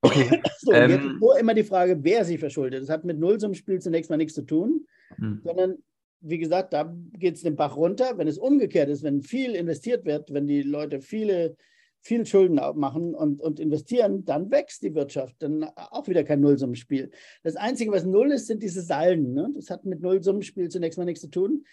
[0.00, 0.42] Okay.
[0.60, 2.82] So, ähm, jetzt ist nur immer die Frage, wer sich verschuldet.
[2.82, 5.40] Das hat mit Nullsummspiel zunächst mal nichts zu tun, hm.
[5.44, 5.78] sondern
[6.20, 8.16] wie gesagt, da geht es den Bach runter.
[8.16, 11.56] Wenn es umgekehrt ist, wenn viel investiert wird, wenn die Leute viele
[12.00, 15.36] viel Schulden machen und, und investieren, dann wächst die Wirtschaft.
[15.40, 17.10] Dann auch wieder kein Nullsummenspiel.
[17.42, 19.34] Das Einzige, was null ist, sind diese Salden.
[19.34, 19.50] Ne?
[19.54, 21.64] Das hat mit Nullsummenspiel zunächst mal nichts zu tun.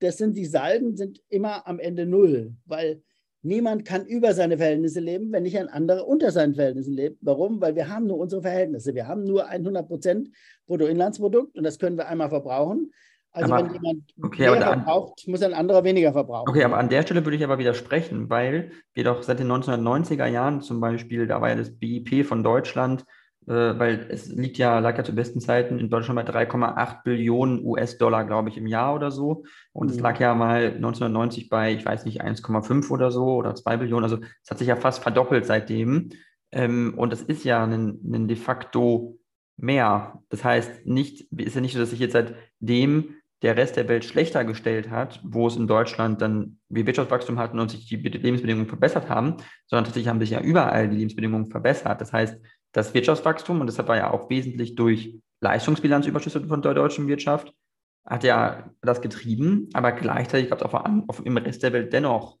[0.00, 3.02] Das sind die Salden sind immer am Ende null, weil
[3.42, 7.18] niemand kann über seine Verhältnisse leben, wenn nicht ein anderer unter seinen Verhältnissen lebt.
[7.20, 7.60] Warum?
[7.60, 8.94] Weil wir haben nur unsere Verhältnisse.
[8.94, 10.30] Wir haben nur 100 Prozent
[10.66, 12.90] Bruttoinlandsprodukt und das können wir einmal verbrauchen.
[13.34, 16.48] Also aber, wenn jemand okay, mehr verbraucht, muss ein anderer weniger verbrauchen.
[16.48, 20.26] Okay, aber an der Stelle würde ich aber widersprechen, weil wir doch seit den 1990er
[20.26, 23.04] Jahren zum Beispiel, da war ja das BIP von Deutschland,
[23.48, 27.64] äh, weil es liegt ja, lag ja zu besten Zeiten in Deutschland bei 3,8 Billionen
[27.64, 29.42] US-Dollar, glaube ich, im Jahr oder so.
[29.72, 30.02] Und es mhm.
[30.04, 34.04] lag ja mal 1990 bei, ich weiß nicht, 1,5 oder so oder 2 Billionen.
[34.04, 36.10] Also es hat sich ja fast verdoppelt seitdem.
[36.52, 39.18] Ähm, und das ist ja ein, ein de facto
[39.56, 40.22] mehr.
[40.28, 44.06] Das heißt, nicht, ist ja nicht so, dass sich jetzt seitdem der Rest der Welt
[44.06, 48.66] schlechter gestellt hat, wo es in Deutschland dann wir Wirtschaftswachstum hatten und sich die Lebensbedingungen
[48.66, 52.00] verbessert haben, sondern tatsächlich haben sich ja überall die Lebensbedingungen verbessert.
[52.00, 52.40] Das heißt,
[52.72, 57.52] das Wirtschaftswachstum, und deshalb war ja auch wesentlich durch Leistungsbilanzüberschüsse von der deutschen Wirtschaft,
[58.06, 62.38] hat ja das getrieben, aber gleichzeitig gab es auch auf, im Rest der Welt dennoch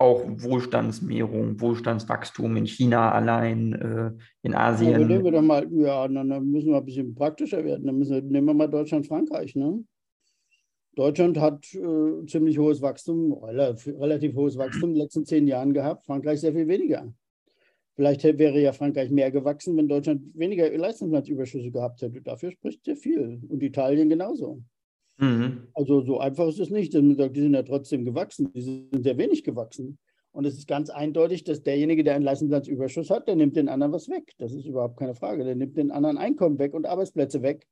[0.00, 4.92] auch Wohlstandsmehrung, Wohlstandswachstum in China allein, äh, in Asien.
[4.92, 7.84] Ja, nehmen wir doch mal, ja, dann, müssen wir ein bisschen praktischer werden.
[7.86, 9.82] Dann müssen wir, nehmen wir mal Deutschland, Frankreich, ne?
[10.98, 16.04] Deutschland hat äh, ziemlich hohes Wachstum, relativ, hohes Wachstum in den letzten zehn Jahren gehabt,
[16.04, 17.14] Frankreich sehr viel weniger.
[17.94, 22.20] Vielleicht wäre ja Frankreich mehr gewachsen, wenn Deutschland weniger Leistungslandsüberschüsse gehabt hätte.
[22.20, 23.40] Dafür spricht sehr viel.
[23.48, 24.60] Und Italien genauso.
[25.18, 25.68] Mhm.
[25.72, 26.94] Also so einfach ist es nicht.
[26.94, 28.52] Die sind ja trotzdem gewachsen.
[28.52, 29.98] Die sind sehr wenig gewachsen.
[30.32, 33.92] Und es ist ganz eindeutig, dass derjenige, der einen Leistungslandsüberschuss hat, der nimmt den anderen
[33.92, 34.32] was weg.
[34.38, 35.44] Das ist überhaupt keine Frage.
[35.44, 37.66] Der nimmt den anderen Einkommen weg und Arbeitsplätze weg.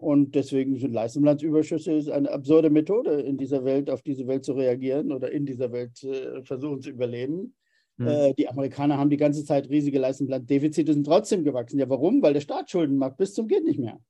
[0.00, 4.54] Und deswegen sind Leistungslandsüberschüsse ist eine absurde Methode, in dieser Welt, auf diese Welt zu
[4.54, 7.54] reagieren oder in dieser Welt äh, versuchen zu überleben.
[7.98, 8.06] Mhm.
[8.06, 11.78] Äh, die Amerikaner haben die ganze Zeit riesige Leistungslanddefizite, sind trotzdem gewachsen.
[11.78, 12.22] Ja, warum?
[12.22, 14.00] Weil der Staat Schulden macht, bis zum geht nicht mehr.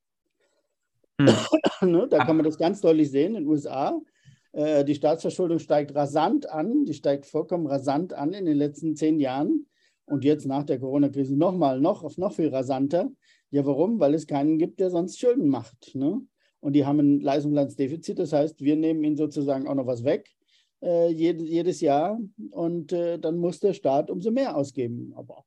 [1.19, 1.35] Mhm.
[1.91, 2.07] ne?
[2.09, 4.01] Da kann man das ganz deutlich sehen in den USA.
[4.53, 9.19] Äh, die Staatsverschuldung steigt rasant an, die steigt vollkommen rasant an in den letzten zehn
[9.19, 9.67] Jahren.
[10.05, 13.11] Und jetzt nach der Corona-Krise nochmal, noch, noch viel rasanter.
[13.51, 13.99] Ja, warum?
[13.99, 15.95] Weil es keinen gibt, der sonst Schulden macht.
[15.95, 16.23] Ne?
[16.61, 18.19] Und die haben ein Leistungsbilanzdefizit.
[18.19, 20.31] Das heißt, wir nehmen ihnen sozusagen auch noch was weg
[20.83, 22.21] äh, jedes, jedes Jahr.
[22.51, 25.13] Und äh, dann muss der Staat umso mehr ausgeben.
[25.17, 25.45] Aber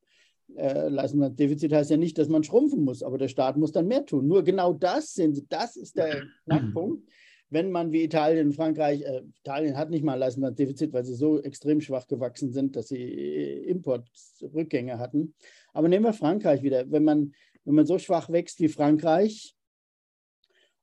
[0.56, 4.06] äh, Leistungsbilanzdefizit heißt ja nicht, dass man schrumpfen muss, aber der Staat muss dann mehr
[4.06, 4.28] tun.
[4.28, 7.08] Nur genau das sind, das ist der Knackpunkt.
[7.50, 11.40] Wenn man wie Italien, Frankreich, äh, Italien hat nicht mal ein Leistungsbilanzdefizit, weil sie so
[11.42, 15.36] extrem schwach gewachsen sind, dass sie äh, Importrückgänge hatten.
[15.72, 16.90] Aber nehmen wir Frankreich wieder.
[16.92, 17.34] Wenn man
[17.66, 19.56] wenn man so schwach wächst wie Frankreich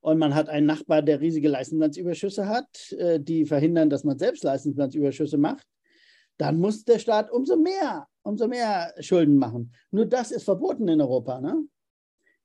[0.01, 4.45] und man hat einen Nachbar, der riesige Leistungsbilanzüberschüsse hat, äh, die verhindern, dass man selbst
[4.45, 5.67] Leistungsbilanzüberschüsse macht,
[6.39, 9.75] dann muss der Staat umso mehr, umso mehr Schulden machen.
[9.91, 11.41] Nur das ist verboten in Europa.
[11.41, 11.51] Ne?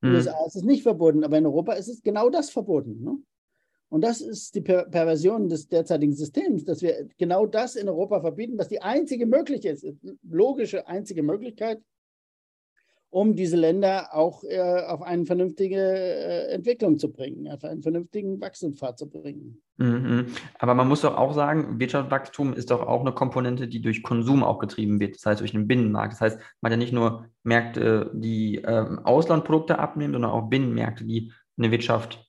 [0.02, 0.16] In den mhm.
[0.16, 3.02] USA ist es nicht verboten, aber in Europa ist es genau das verboten.
[3.02, 3.16] Ne?
[3.88, 8.20] Und das ist die per Perversion des derzeitigen Systems, dass wir genau das in Europa
[8.20, 9.96] verbieten, was die einzige Möglichkeit ist,
[10.28, 11.80] logische einzige Möglichkeit,
[13.10, 18.40] um diese Länder auch äh, auf eine vernünftige äh, Entwicklung zu bringen, auf einen vernünftigen
[18.40, 19.62] Wachstumspfad zu bringen.
[19.78, 20.26] Mhm.
[20.58, 24.42] Aber man muss doch auch sagen, Wirtschaftswachstum ist doch auch eine Komponente, die durch Konsum
[24.42, 26.14] auch getrieben wird, das heißt durch den Binnenmarkt.
[26.14, 31.04] Das heißt, man hat ja nicht nur Märkte, die ähm, Auslandprodukte abnehmen, sondern auch Binnenmärkte,
[31.04, 32.26] die eine Wirtschaft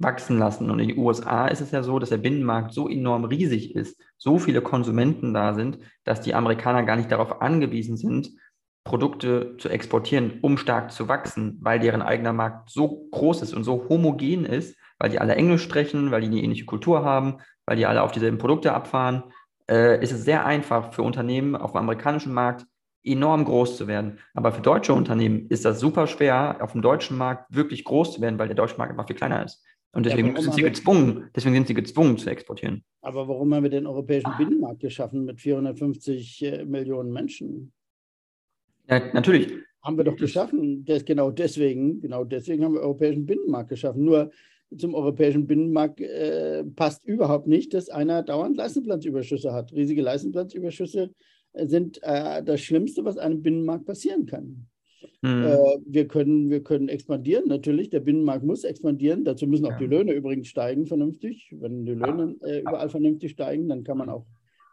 [0.00, 0.70] wachsen lassen.
[0.70, 4.00] Und in den USA ist es ja so, dass der Binnenmarkt so enorm riesig ist,
[4.16, 8.30] so viele Konsumenten da sind, dass die Amerikaner gar nicht darauf angewiesen sind,
[8.90, 13.62] Produkte zu exportieren, um stark zu wachsen, weil deren eigener Markt so groß ist und
[13.62, 17.76] so homogen ist, weil die alle Englisch sprechen, weil die eine ähnliche Kultur haben, weil
[17.76, 19.22] die alle auf dieselben Produkte abfahren,
[19.70, 22.66] äh, ist es sehr einfach für Unternehmen auf dem amerikanischen Markt
[23.04, 24.18] enorm groß zu werden.
[24.34, 28.20] Aber für deutsche Unternehmen ist das super schwer, auf dem deutschen Markt wirklich groß zu
[28.20, 29.64] werden, weil der deutsche Markt einfach viel kleiner ist.
[29.92, 32.82] Und deswegen ja, sind sie gezwungen, deswegen sind sie gezwungen zu exportieren.
[33.02, 37.72] Aber warum haben wir den europäischen Binnenmarkt geschaffen mit 450 äh, Millionen Menschen?
[38.90, 39.52] Ja, natürlich.
[39.82, 40.84] Haben wir doch geschaffen.
[40.84, 44.04] Das, genau deswegen, genau deswegen haben wir europäischen Binnenmarkt geschaffen.
[44.04, 44.30] Nur
[44.76, 49.72] zum europäischen Binnenmarkt äh, passt überhaupt nicht, dass einer dauernd Leistenplatzüberschüsse hat.
[49.72, 51.10] Riesige Leistenplatzüberschüsse
[51.54, 54.66] sind äh, das Schlimmste, was einem Binnenmarkt passieren kann.
[55.22, 55.44] Mhm.
[55.44, 57.90] Äh, wir, können, wir können expandieren, natürlich.
[57.90, 59.24] Der Binnenmarkt muss expandieren.
[59.24, 59.78] Dazu müssen auch ja.
[59.78, 61.54] die Löhne übrigens steigen, vernünftig.
[61.58, 64.26] Wenn die Löhne äh, überall vernünftig steigen, dann kann man auch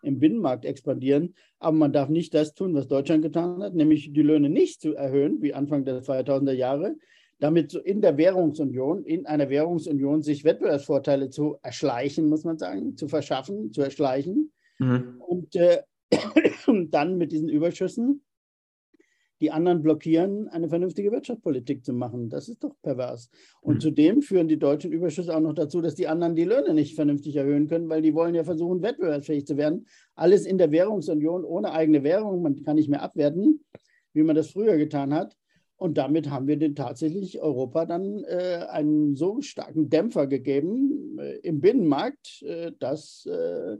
[0.07, 1.35] im Binnenmarkt expandieren.
[1.59, 4.95] Aber man darf nicht das tun, was Deutschland getan hat, nämlich die Löhne nicht zu
[4.95, 6.95] erhöhen, wie Anfang der 2000er Jahre,
[7.39, 12.97] damit so in der Währungsunion, in einer Währungsunion sich Wettbewerbsvorteile zu erschleichen, muss man sagen,
[12.97, 14.51] zu verschaffen, zu erschleichen.
[14.79, 15.21] Mhm.
[15.25, 15.83] Und äh,
[16.89, 18.23] dann mit diesen Überschüssen
[19.41, 22.29] die anderen blockieren, eine vernünftige Wirtschaftspolitik zu machen.
[22.29, 23.29] Das ist doch pervers.
[23.61, 23.79] Und mhm.
[23.79, 27.35] zudem führen die deutschen Überschüsse auch noch dazu, dass die anderen die Löhne nicht vernünftig
[27.35, 29.85] erhöhen können, weil die wollen ja versuchen, wettbewerbsfähig zu werden.
[30.15, 32.41] Alles in der Währungsunion ohne eigene Währung.
[32.41, 33.63] Man kann nicht mehr abwerten,
[34.13, 35.37] wie man das früher getan hat.
[35.75, 41.37] Und damit haben wir den tatsächlich Europa dann äh, einen so starken Dämpfer gegeben äh,
[41.37, 43.77] im Binnenmarkt, äh, dass äh,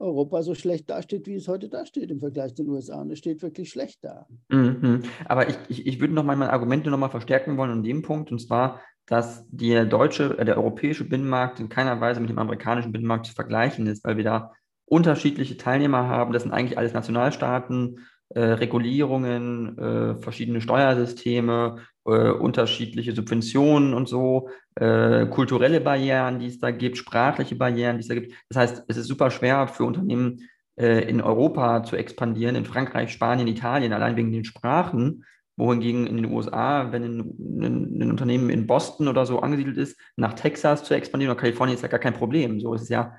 [0.00, 3.00] Europa so schlecht dasteht, wie es heute dasteht im Vergleich zu den USA.
[3.00, 4.26] Und es steht wirklich schlecht da.
[4.48, 5.02] Mhm.
[5.26, 8.02] Aber ich, ich, ich würde noch mal meine Argumente noch mal verstärken wollen an dem
[8.02, 12.38] Punkt, und zwar, dass der deutsche, äh, der europäische Binnenmarkt in keiner Weise mit dem
[12.38, 14.52] amerikanischen Binnenmarkt zu vergleichen ist, weil wir da
[14.86, 16.32] unterschiedliche Teilnehmer haben.
[16.32, 21.78] Das sind eigentlich alles Nationalstaaten äh, Regulierungen, äh, verschiedene Steuersysteme,
[22.10, 28.02] äh, unterschiedliche Subventionen und so, äh, kulturelle Barrieren, die es da gibt, sprachliche Barrieren, die
[28.02, 28.34] es da gibt.
[28.48, 33.12] Das heißt, es ist super schwer für Unternehmen äh, in Europa zu expandieren, in Frankreich,
[33.12, 35.24] Spanien, Italien, allein wegen den Sprachen.
[35.56, 40.00] Wohingegen in den USA, wenn ein, ein, ein, Unternehmen in Boston oder so angesiedelt ist,
[40.16, 42.60] nach Texas zu expandieren oder Kalifornien ist ja gar kein Problem.
[42.60, 43.16] So ist es ja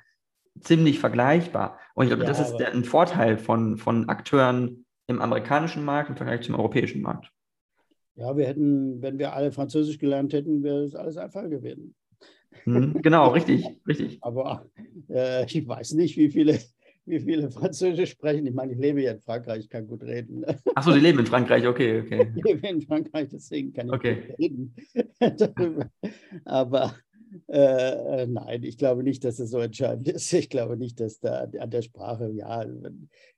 [0.59, 1.77] ziemlich vergleichbar.
[1.93, 6.09] Und ich glaube, ja, das ist der, ein Vorteil von, von Akteuren im amerikanischen Markt
[6.09, 7.31] im Vergleich zum europäischen Markt?
[8.15, 11.95] Ja, wir hätten, wenn wir alle Französisch gelernt hätten, wäre es alles einfacher gewesen.
[12.63, 14.19] Hm, genau, richtig, richtig.
[14.21, 14.65] Aber
[15.09, 16.59] äh, ich weiß nicht, wie viele,
[17.05, 18.45] wie viele Französisch sprechen.
[18.45, 20.43] Ich meine, ich lebe ja in Frankreich, ich kann gut reden.
[20.75, 22.31] Achso, Sie leben in Frankreich, okay, okay.
[22.35, 24.15] Ich lebe in Frankreich, deswegen kann ich okay.
[24.27, 24.75] gut reden.
[26.45, 26.93] Aber
[27.47, 30.31] äh, nein, ich glaube nicht, dass es so entscheidend ist.
[30.33, 32.65] Ich glaube nicht, dass da an der Sprache, ja,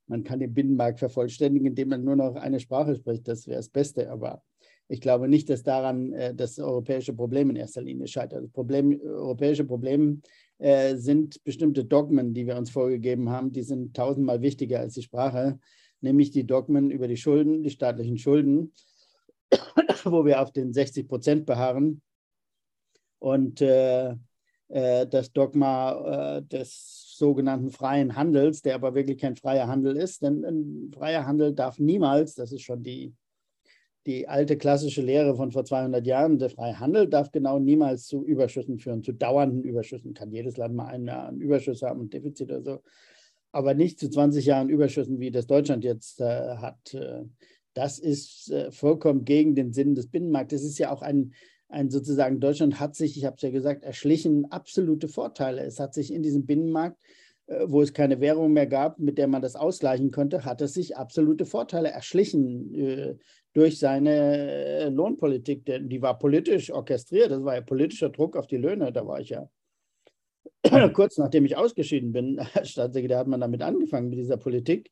[0.08, 3.28] man kann den Binnenmarkt vervollständigen, indem man nur noch eine Sprache spricht.
[3.28, 4.10] Das wäre das Beste.
[4.10, 4.42] Aber
[4.88, 8.52] ich glaube nicht, dass daran äh, das europäische Problem in erster Linie scheitert.
[8.54, 10.22] Problem, europäische Problem
[10.58, 13.52] äh, sind bestimmte Dogmen, die wir uns vorgegeben haben.
[13.52, 15.60] Die sind tausendmal wichtiger als die Sprache,
[16.02, 18.74] nämlich die Dogmen über die Schulden, die staatlichen Schulden,
[20.04, 22.02] wo wir auf den 60 Prozent beharren
[23.20, 24.16] und äh,
[24.68, 30.24] äh, das Dogma äh, des sogenannten freien Handels, der aber wirklich kein freier Handel ist.
[30.24, 33.14] Denn ein freier Handel darf niemals, das ist schon die,
[34.06, 38.24] die alte klassische Lehre von vor 200 Jahren, der freie Handel darf genau niemals zu
[38.24, 40.14] Überschüssen führen, zu dauernden Überschüssen.
[40.14, 42.84] Kann jedes Land mal ein einen Überschuss haben, ein Defizit oder so,
[43.52, 46.94] aber nicht zu 20 Jahren Überschüssen, wie das Deutschland jetzt äh, hat.
[46.94, 47.24] Äh,
[47.74, 50.62] das ist äh, vollkommen gegen den Sinn des Binnenmarktes.
[50.62, 51.34] Es ist ja auch ein,
[51.70, 55.64] ein sozusagen Deutschland hat sich, ich habe es ja gesagt, erschlichen absolute Vorteile.
[55.64, 57.02] Es hat sich in diesem Binnenmarkt,
[57.48, 60.74] äh, wo es keine Währung mehr gab, mit der man das ausgleichen konnte, hat es
[60.74, 63.16] sich absolute Vorteile erschlichen äh,
[63.54, 65.66] durch seine äh, Lohnpolitik.
[65.66, 68.92] Denn die war politisch orchestriert, das war ja politischer Druck auf die Löhne.
[68.92, 69.50] Da war ich ja
[70.94, 74.92] kurz nachdem ich ausgeschieden bin als Staatssekretär, hat man damit angefangen mit dieser Politik.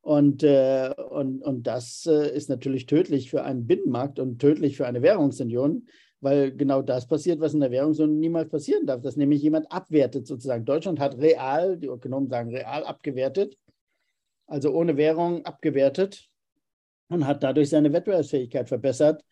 [0.00, 4.86] Und, äh, und, und das äh, ist natürlich tödlich für einen Binnenmarkt und tödlich für
[4.86, 5.86] eine Währungsunion,
[6.20, 10.26] weil genau das passiert, was in der Währungsunion niemals passieren darf, dass nämlich jemand abwertet
[10.26, 10.64] sozusagen.
[10.64, 13.58] Deutschland hat real, die Ökonomen sagen real abgewertet,
[14.46, 16.28] also ohne Währung abgewertet.
[17.08, 19.24] Und hat dadurch seine Wettbewerbsfähigkeit verbessert.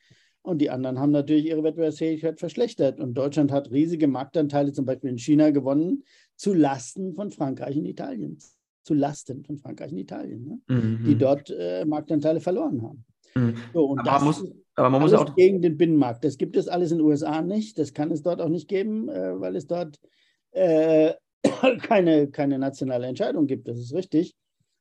[0.42, 3.00] Und die anderen haben natürlich ihre Wettbewerbsfähigkeit verschlechtert.
[3.00, 6.04] Und Deutschland hat riesige Marktanteile zum Beispiel in China gewonnen,
[6.36, 8.38] zu Lasten von Frankreich und Italien.
[8.82, 10.60] Zu Lasten von Frankreich und Italien, ne?
[10.68, 11.04] mhm.
[11.04, 13.04] die dort äh, Marktanteile verloren haben.
[13.34, 13.54] Mhm.
[13.72, 16.24] So, und aber das muss, aber man muss auch gegen den Binnenmarkt.
[16.24, 17.78] Das gibt es alles in den USA nicht.
[17.78, 19.98] Das kann es dort auch nicht geben, äh, weil es dort
[20.52, 21.14] äh,
[21.82, 23.66] keine, keine nationale Entscheidung gibt.
[23.66, 24.36] Das ist richtig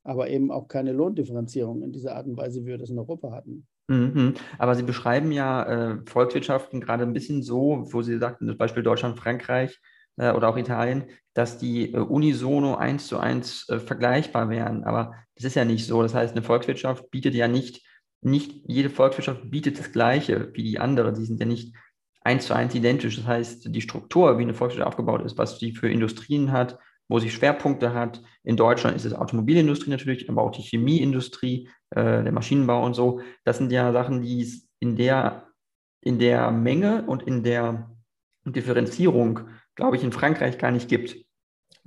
[0.06, 3.32] aber eben auch keine Lohndifferenzierung in dieser Art und Weise, wie wir das in Europa
[3.32, 3.68] hatten.
[3.88, 4.36] Mhm.
[4.58, 8.84] Aber Sie beschreiben ja äh, Volkswirtschaften gerade ein bisschen so, wo Sie sagten, zum Beispiel
[8.84, 9.80] Deutschland, Frankreich
[10.18, 14.84] äh, oder auch Italien, dass die äh, unisono eins zu eins äh, vergleichbar wären.
[14.84, 16.02] Aber das ist ja nicht so.
[16.02, 17.84] Das heißt, eine Volkswirtschaft bietet ja nicht,
[18.22, 21.14] nicht jede Volkswirtschaft bietet das Gleiche wie die andere.
[21.14, 21.76] Die sind ja nicht
[22.22, 23.18] eins zu eins identisch.
[23.18, 27.20] Das heißt, die Struktur, wie eine Volkswirtschaft aufgebaut ist, was die für Industrien hat, wo
[27.20, 28.22] sie Schwerpunkte hat.
[28.44, 33.22] In Deutschland ist es Automobilindustrie natürlich, aber auch die Chemieindustrie, äh, der Maschinenbau und so.
[33.44, 35.48] Das sind ja Sachen, die es in der,
[36.02, 37.92] in der Menge und in der
[38.46, 39.42] Differenzierung,
[39.76, 41.18] glaube ich, in Frankreich gar nicht gibt.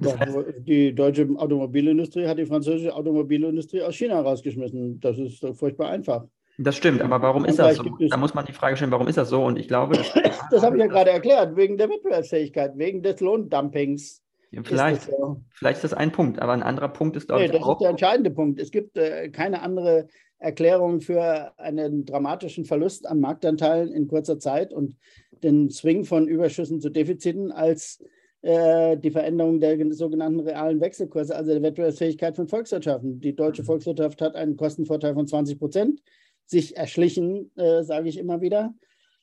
[0.00, 5.00] Das heißt, die deutsche Automobilindustrie hat die französische Automobilindustrie aus China rausgeschmissen.
[5.00, 6.24] Das ist furchtbar einfach.
[6.61, 7.85] Das stimmt, aber warum ist das so?
[7.85, 9.44] Da muss man die Frage stellen, warum ist das so?
[9.44, 13.20] Und ich glaube, das, das habe ich ja gerade erklärt, wegen der Wettbewerbsfähigkeit, wegen des
[13.20, 14.22] Lohndumpings.
[14.50, 17.46] Vielleicht, ist das, vielleicht ist das ein Punkt, aber ein anderer Punkt ist, glaube nee,
[17.46, 17.72] ich, das auch.
[17.72, 18.58] ist der entscheidende Punkt.
[18.58, 20.08] Es gibt äh, keine andere
[20.38, 24.96] Erklärung für einen dramatischen Verlust an Marktanteilen in kurzer Zeit und
[25.42, 28.02] den Swing von Überschüssen zu Defiziten als
[28.42, 33.20] äh, die Veränderung der sogenannten realen Wechselkurse, also der Wettbewerbsfähigkeit von Volkswirtschaften.
[33.20, 33.66] Die deutsche mhm.
[33.66, 36.02] Volkswirtschaft hat einen Kostenvorteil von 20 Prozent
[36.44, 38.74] sich erschlichen, äh, sage ich immer wieder,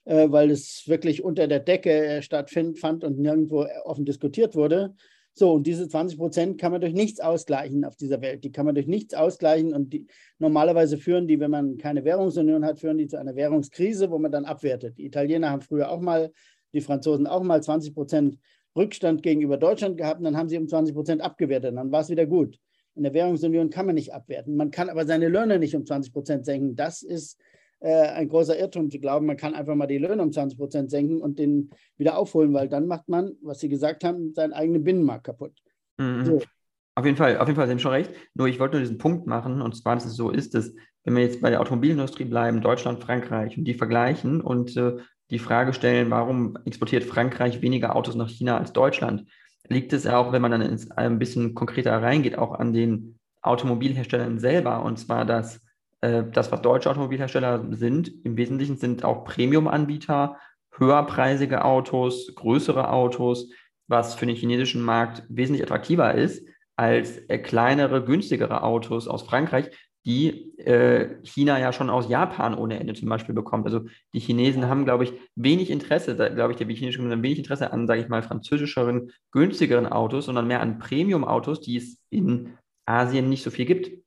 [0.04, 4.96] äh, weil es wirklich unter der Decke stattfand und nirgendwo offen diskutiert wurde.
[5.38, 8.46] So, und diese 20 Prozent kann man durch nichts ausgleichen auf dieser Welt.
[8.46, 10.08] Die kann man durch nichts ausgleichen und die,
[10.40, 14.32] normalerweise führen die, wenn man keine Währungsunion hat, führen die zu einer Währungskrise, wo man
[14.32, 14.98] dann abwertet.
[14.98, 16.32] Die Italiener haben früher auch mal,
[16.74, 18.38] die Franzosen auch mal 20 Prozent
[18.78, 21.76] Rückstand gegenüber Deutschland gehabt und dann haben sie um 20 Prozent abgewertet.
[21.76, 22.58] Dann war es wieder gut.
[22.96, 24.56] In der Währungsunion kann man nicht abwerten.
[24.56, 26.78] Man kann aber seine Löhne nicht um 20 Prozent senken.
[26.78, 27.38] Das ist
[27.86, 30.90] äh, ein großer Irrtum zu glauben, man kann einfach mal die Löhne um 20 Prozent
[30.90, 34.84] senken und den wieder aufholen, weil dann macht man, was Sie gesagt haben, seinen eigenen
[34.84, 35.54] Binnenmarkt kaputt.
[36.00, 36.26] Mhm.
[36.26, 36.42] So.
[36.96, 38.10] Auf jeden Fall, auf jeden Fall, Sie haben schon recht.
[38.34, 41.16] Nur ich wollte nur diesen Punkt machen, und zwar, dass es so ist, dass, wenn
[41.16, 44.96] wir jetzt bei der Automobilindustrie bleiben, Deutschland, Frankreich, und die vergleichen und äh,
[45.30, 49.30] die Frage stellen, warum exportiert Frankreich weniger Autos nach China als Deutschland,
[49.70, 54.40] liegt es auch, wenn man dann ins, ein bisschen konkreter reingeht, auch an den Automobilherstellern
[54.40, 54.82] selber.
[54.82, 55.62] Und zwar, dass
[56.02, 60.38] das, was deutsche Automobilhersteller sind, im Wesentlichen sind auch Premium-Anbieter,
[60.78, 63.50] höherpreisige Autos, größere Autos,
[63.88, 69.70] was für den chinesischen Markt wesentlich attraktiver ist als äh, kleinere, günstigere Autos aus Frankreich,
[70.06, 73.66] die äh, China ja schon aus Japan ohne Ende zum Beispiel bekommt.
[73.66, 77.72] Also die Chinesen haben, glaube ich, wenig Interesse, glaube ich, der chinesische haben wenig Interesse
[77.72, 82.54] an, sage ich mal, französischeren, günstigeren Autos, sondern mehr an Premium-Autos, die es in
[82.86, 84.05] Asien nicht so viel gibt.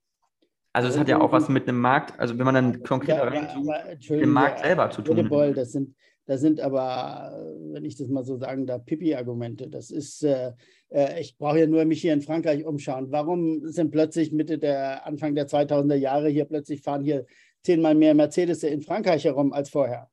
[0.72, 3.28] Also es hat ja auch was mit einem Markt, also wenn man dann konkreter ja,
[3.28, 5.28] reinzoomt, dem Markt selber zu tun.
[5.28, 5.94] Boll, das sind,
[6.26, 7.32] das sind aber,
[7.72, 9.68] wenn ich das mal so sagen darf, Pipi-Argumente.
[9.68, 10.52] Das ist, äh,
[10.90, 13.10] äh ich brauche ja nur mich hier in Frankreich umschauen.
[13.10, 17.24] Warum sind plötzlich Mitte der, Anfang der 2000er Jahre hier plötzlich fahren hier
[17.62, 20.10] zehnmal mehr Mercedes in Frankreich herum als vorher?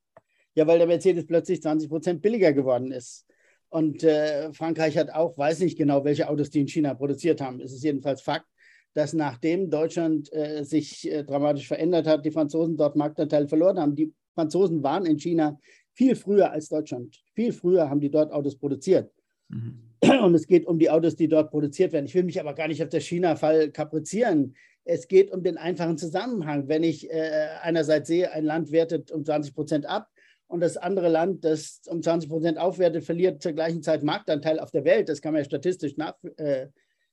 [0.53, 3.25] Ja, weil der Mercedes plötzlich 20 Prozent billiger geworden ist.
[3.67, 7.59] Und äh, Frankreich hat auch, weiß nicht genau, welche Autos die in China produziert haben.
[7.59, 8.47] Es ist jedenfalls Fakt,
[8.95, 13.93] dass nachdem Deutschland äh, sich äh, dramatisch verändert hat, die Franzosen dort Marktanteil verloren haben.
[13.93, 15.60] Die Franzosen waren in China
[15.93, 17.21] viel früher als Deutschland.
[17.34, 19.12] Viel früher haben die dort Autos produziert.
[19.49, 19.81] Mhm.
[20.23, 22.05] Und es geht um die Autos, die dort produziert werden.
[22.05, 24.55] Ich will mich aber gar nicht auf der China-Fall kaprizieren.
[24.86, 26.69] Es geht um den einfachen Zusammenhang.
[26.69, 30.08] Wenn ich äh, einerseits sehe, ein Land wertet um 20 Prozent ab
[30.47, 34.71] und das andere Land, das um 20 Prozent aufwertet, verliert zur gleichen Zeit Marktanteil auf
[34.71, 35.10] der Welt.
[35.10, 36.67] Das kann man ja statistisch nach, äh,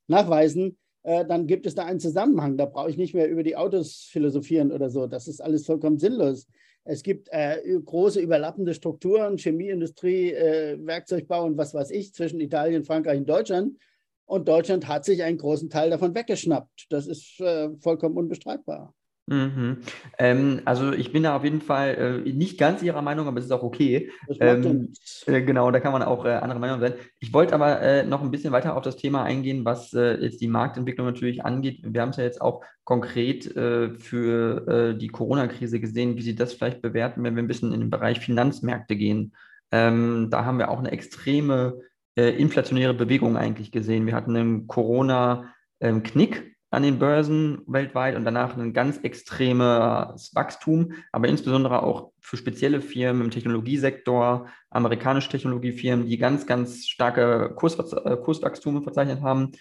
[0.06, 2.56] nachweisen äh, dann gibt es da einen Zusammenhang.
[2.56, 5.06] Da brauche ich nicht mehr über die Autos philosophieren oder so.
[5.06, 6.46] Das ist alles vollkommen sinnlos.
[6.84, 12.84] Es gibt äh, große überlappende Strukturen, Chemieindustrie, äh, Werkzeugbau und was weiß ich zwischen Italien,
[12.84, 13.78] Frankreich und Deutschland.
[14.24, 16.86] Und Deutschland hat sich einen großen Teil davon weggeschnappt.
[16.88, 18.94] Das ist äh, vollkommen unbestreitbar.
[19.26, 19.78] Mhm.
[20.18, 23.44] Ähm, also ich bin da auf jeden Fall äh, nicht ganz Ihrer Meinung, aber es
[23.44, 24.10] ist auch okay.
[24.40, 24.92] Ähm,
[25.26, 26.94] äh, genau, da kann man auch äh, andere Meinung sein.
[27.20, 30.40] Ich wollte aber äh, noch ein bisschen weiter auf das Thema eingehen, was äh, jetzt
[30.40, 31.80] die Marktentwicklung natürlich angeht.
[31.84, 36.54] Wir haben es ja jetzt auch konkret äh, für die Corona-Krise gesehen, wie Sie das
[36.54, 39.34] vielleicht bewerten, wenn wir ein bisschen in den Bereich Finanzmärkte gehen.
[39.70, 41.78] Ähm, da haben wir auch eine extreme
[42.14, 44.04] inflationäre Bewegung eigentlich gesehen.
[44.06, 51.28] Wir hatten einen Corona-Knick an den Börsen weltweit und danach ein ganz extremes Wachstum, aber
[51.28, 58.16] insbesondere auch für spezielle Firmen im Technologiesektor, amerikanische Technologiefirmen, die ganz, ganz starke Kurs, äh,
[58.16, 59.52] Kurswachstume verzeichnet haben.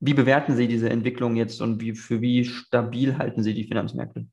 [0.00, 4.26] Wie bewerten Sie diese Entwicklung jetzt und wie, für wie stabil halten Sie die Finanzmärkte?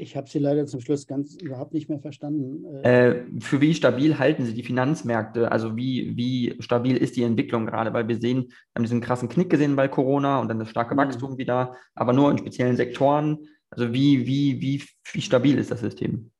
[0.00, 2.64] Ich habe Sie leider zum Schluss ganz überhaupt nicht mehr verstanden.
[2.84, 5.50] Äh, für wie stabil halten Sie die Finanzmärkte?
[5.50, 7.92] Also wie, wie stabil ist die Entwicklung gerade?
[7.92, 10.94] Weil wir sehen, wir haben diesen krassen Knick gesehen bei Corona und dann das starke
[10.94, 10.98] mhm.
[10.98, 11.38] Wachstum mhm.
[11.38, 13.38] wieder, aber nur in speziellen Sektoren.
[13.70, 14.82] Also wie, wie, wie,
[15.12, 16.30] wie stabil ist das System?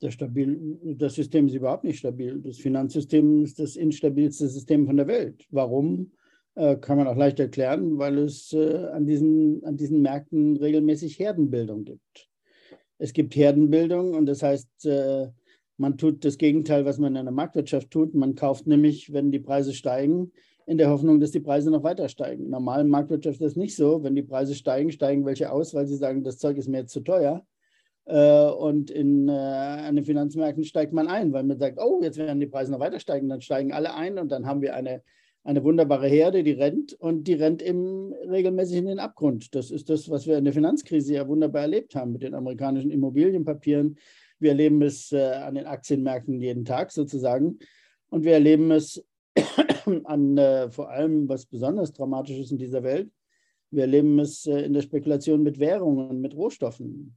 [0.00, 2.40] Das, stabil, das System ist überhaupt nicht stabil.
[2.40, 5.44] Das Finanzsystem ist das instabilste System von der Welt.
[5.50, 6.12] Warum?
[6.54, 11.18] Äh, kann man auch leicht erklären, weil es äh, an, diesen, an diesen Märkten regelmäßig
[11.18, 12.29] Herdenbildung gibt.
[13.00, 15.28] Es gibt Herdenbildung und das heißt, äh,
[15.78, 18.14] man tut das Gegenteil, was man in einer Marktwirtschaft tut.
[18.14, 20.32] Man kauft nämlich, wenn die Preise steigen,
[20.66, 22.50] in der Hoffnung, dass die Preise noch weiter steigen.
[22.50, 24.02] Normal Marktwirtschaft ist das nicht so.
[24.02, 26.92] Wenn die Preise steigen, steigen welche aus, weil sie sagen, das Zeug ist mir jetzt
[26.92, 27.46] zu teuer.
[28.04, 32.18] Äh, und in, äh, an den Finanzmärkten steigt man ein, weil man sagt, oh, jetzt
[32.18, 35.02] werden die Preise noch weiter steigen, dann steigen alle ein und dann haben wir eine
[35.42, 39.54] eine wunderbare Herde, die rennt und die rennt im, regelmäßig in den Abgrund.
[39.54, 42.90] Das ist das, was wir in der Finanzkrise ja wunderbar erlebt haben mit den amerikanischen
[42.90, 43.96] Immobilienpapieren.
[44.38, 47.58] Wir erleben es äh, an den Aktienmärkten jeden Tag sozusagen.
[48.10, 49.04] Und wir erleben es
[50.04, 53.10] an äh, vor allem, was besonders dramatisch ist in dieser Welt,
[53.70, 57.16] wir erleben es äh, in der Spekulation mit Währungen mit Rohstoffen.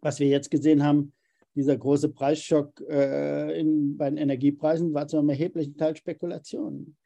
[0.00, 1.12] Was wir jetzt gesehen haben,
[1.54, 6.96] dieser große Preisschock äh, in, bei den Energiepreisen war zu einem erheblichen Teil Spekulation.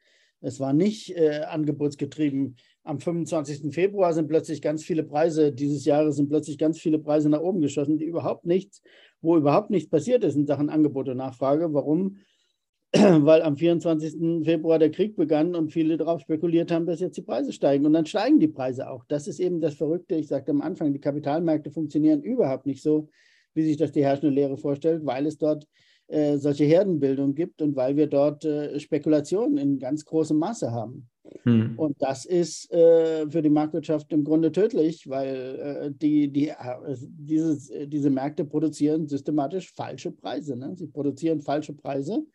[0.41, 2.55] Es war nicht äh, angebotsgetrieben.
[2.83, 3.73] Am 25.
[3.73, 7.61] Februar sind plötzlich ganz viele Preise, dieses Jahres sind plötzlich ganz viele Preise nach oben
[7.61, 8.81] geschossen, die überhaupt nichts,
[9.21, 11.71] wo überhaupt nichts passiert ist in Sachen Angebot und Nachfrage.
[11.73, 12.17] Warum?
[12.93, 14.43] Weil am 24.
[14.43, 17.85] Februar der Krieg begann und viele darauf spekuliert haben, dass jetzt die Preise steigen.
[17.85, 19.05] Und dann steigen die Preise auch.
[19.07, 20.15] Das ist eben das Verrückte.
[20.15, 23.09] Ich sagte am Anfang, die Kapitalmärkte funktionieren überhaupt nicht so,
[23.53, 25.67] wie sich das die herrschende Lehre vorstellt, weil es dort
[26.11, 31.09] äh, solche Herdenbildung gibt und weil wir dort äh, Spekulationen in ganz großem Maße haben.
[31.43, 31.77] Hm.
[31.77, 36.55] Und das ist äh, für die Marktwirtschaft im Grunde tödlich, weil äh, die, die, äh,
[36.99, 40.57] dieses, diese Märkte produzieren systematisch falsche Preise.
[40.57, 40.75] Ne?
[40.75, 42.25] Sie produzieren falsche Preise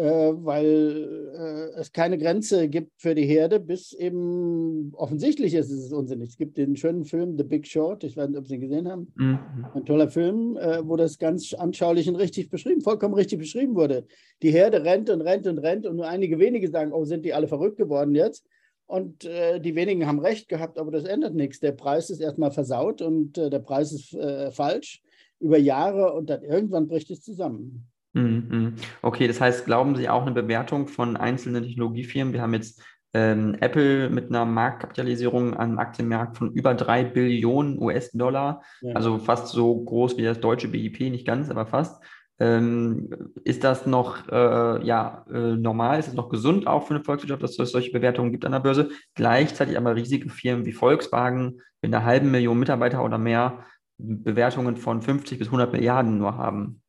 [0.00, 6.30] weil äh, es keine Grenze gibt für die Herde, bis eben offensichtlich ist es unsinnig.
[6.30, 8.88] Es gibt den schönen Film The Big Short, ich weiß nicht, ob Sie ihn gesehen
[8.88, 9.12] haben.
[9.14, 9.38] Mhm.
[9.72, 14.04] Ein toller Film, äh, wo das ganz anschaulich und richtig beschrieben, vollkommen richtig beschrieben wurde.
[14.42, 17.32] Die Herde rennt und rennt und rennt und nur einige wenige sagen, oh, sind die
[17.32, 18.44] alle verrückt geworden jetzt?
[18.86, 21.60] Und äh, die wenigen haben recht gehabt, aber das ändert nichts.
[21.60, 25.02] Der Preis ist erstmal versaut und äh, der Preis ist äh, falsch
[25.38, 27.86] über Jahre und dann irgendwann bricht es zusammen.
[28.14, 28.74] Mhm, mhm.
[29.02, 32.32] Okay, das heißt, glauben Sie auch eine Bewertung von einzelnen Technologiefirmen?
[32.32, 38.62] Wir haben jetzt ähm, Apple mit einer Marktkapitalisierung am Aktienmarkt von über drei Billionen US-Dollar,
[38.80, 38.94] ja.
[38.94, 42.02] also fast so groß wie das deutsche BIP, nicht ganz, aber fast.
[42.40, 43.10] Ähm,
[43.44, 46.00] ist das noch äh, ja, äh, normal?
[46.00, 48.58] Ist es noch gesund auch für eine Volkswirtschaft, dass es solche Bewertungen gibt an der
[48.58, 48.90] Börse?
[49.14, 53.64] Gleichzeitig aber riesige Firmen wie Volkswagen mit einer halben Million Mitarbeiter oder mehr
[53.98, 56.82] Bewertungen von 50 bis 100 Milliarden nur haben.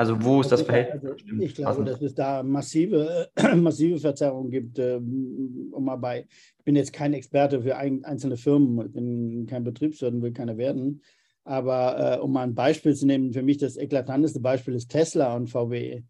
[0.00, 1.04] Also wo ist das Verhältnis?
[1.04, 4.78] Also ich glaube, dass es da massive, massive Verzerrungen gibt.
[4.78, 6.24] Ähm, um mal bei,
[6.56, 10.56] ich bin jetzt kein Experte für einzelne Firmen, ich bin kein Betriebswirt und will keiner
[10.56, 11.02] werden.
[11.44, 15.36] Aber äh, um mal ein Beispiel zu nehmen, für mich das eklatanteste Beispiel ist Tesla
[15.36, 16.02] und VW.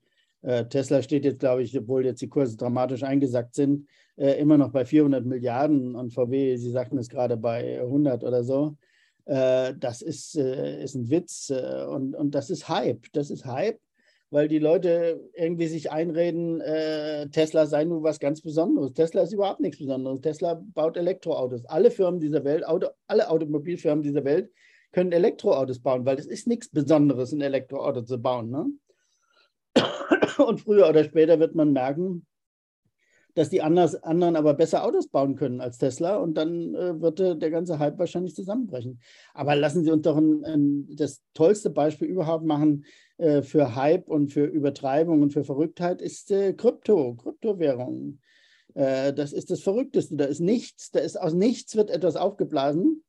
[0.43, 4.57] Äh, Tesla steht jetzt, glaube ich, obwohl jetzt die Kurse dramatisch eingesackt sind, äh, immer
[4.57, 8.77] noch bei 400 Milliarden und VW, Sie sagten es gerade, bei 100 oder so.
[9.27, 13.07] Äh, das ist, äh, ist ein Witz äh, und, und das ist Hype.
[13.13, 13.79] Das ist Hype,
[14.31, 16.63] weil die Leute irgendwie sich einreden,
[17.33, 18.93] Tesla sei nur was ganz Besonderes.
[18.93, 20.21] Tesla ist überhaupt nichts Besonderes.
[20.21, 21.65] Tesla baut Elektroautos.
[21.67, 24.51] Alle Firmen dieser Welt, Auto, alle Automobilfirmen dieser Welt
[24.93, 28.51] können Elektroautos bauen, weil es ist nichts Besonderes, ein Elektroauto zu bauen.
[28.51, 28.67] Ne?
[30.39, 32.27] Und früher oder später wird man merken,
[33.35, 37.21] dass die anders, anderen aber besser Autos bauen können als Tesla und dann äh, wird
[37.21, 39.01] äh, der ganze Hype wahrscheinlich zusammenbrechen.
[39.35, 42.85] Aber lassen Sie uns doch ein, ein, das tollste Beispiel überhaupt machen
[43.19, 48.21] äh, für Hype und für Übertreibung und für Verrücktheit ist äh, Krypto, Kryptowährungen.
[48.75, 50.17] Äh, das ist das Verrückteste.
[50.17, 53.05] Da ist nichts, da ist aus nichts wird etwas aufgeblasen.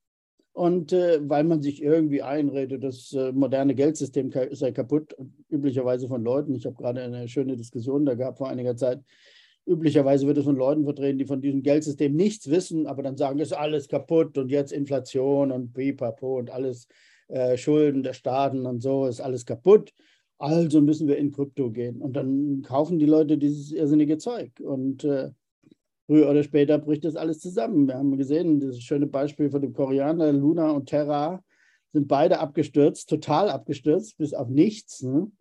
[0.53, 5.15] Und äh, weil man sich irgendwie einredet, das moderne Geldsystem sei kaputt,
[5.49, 6.55] üblicherweise von Leuten.
[6.55, 9.01] Ich habe gerade eine schöne Diskussion da gehabt vor einiger Zeit
[9.66, 13.39] Üblicherweise wird es von Leuten vertreten, die von diesem Geldsystem nichts wissen, aber dann sagen,
[13.39, 16.88] es ist alles kaputt und jetzt Inflation und Pipapo und alles
[17.28, 19.93] äh, Schulden der Staaten und so, ist alles kaputt.
[20.38, 22.01] Also müssen wir in Krypto gehen.
[22.01, 24.51] Und dann kaufen die Leute dieses irrsinnige Zeug.
[24.59, 25.30] Und äh,
[26.07, 27.88] früher oder später bricht das alles zusammen.
[27.88, 31.43] Wir haben gesehen, das schöne Beispiel von dem Koreaner, Luna und Terra,
[31.93, 35.03] sind beide abgestürzt, total abgestürzt, bis auf nichts.
[35.03, 35.32] Ne?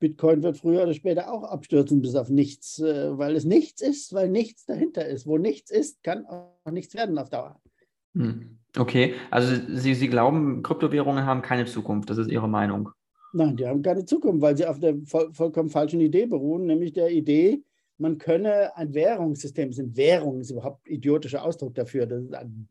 [0.00, 4.12] Bitcoin wird früher oder später auch abstürzen, bis auf nichts, äh, weil es nichts ist,
[4.12, 5.26] weil nichts dahinter ist.
[5.26, 7.60] Wo nichts ist, kann auch nichts werden auf Dauer.
[8.14, 8.58] Hm.
[8.76, 12.90] Okay, also Sie, Sie glauben, Kryptowährungen haben keine Zukunft, das ist Ihre Meinung.
[13.32, 16.92] Nein, die haben keine Zukunft, weil sie auf der voll, vollkommen falschen Idee beruhen, nämlich
[16.92, 17.62] der Idee,
[17.98, 22.06] man könne ein Währungssystem, sind Währungen, ist überhaupt ein idiotischer Ausdruck dafür.
[22.06, 22.66] Das ist ein,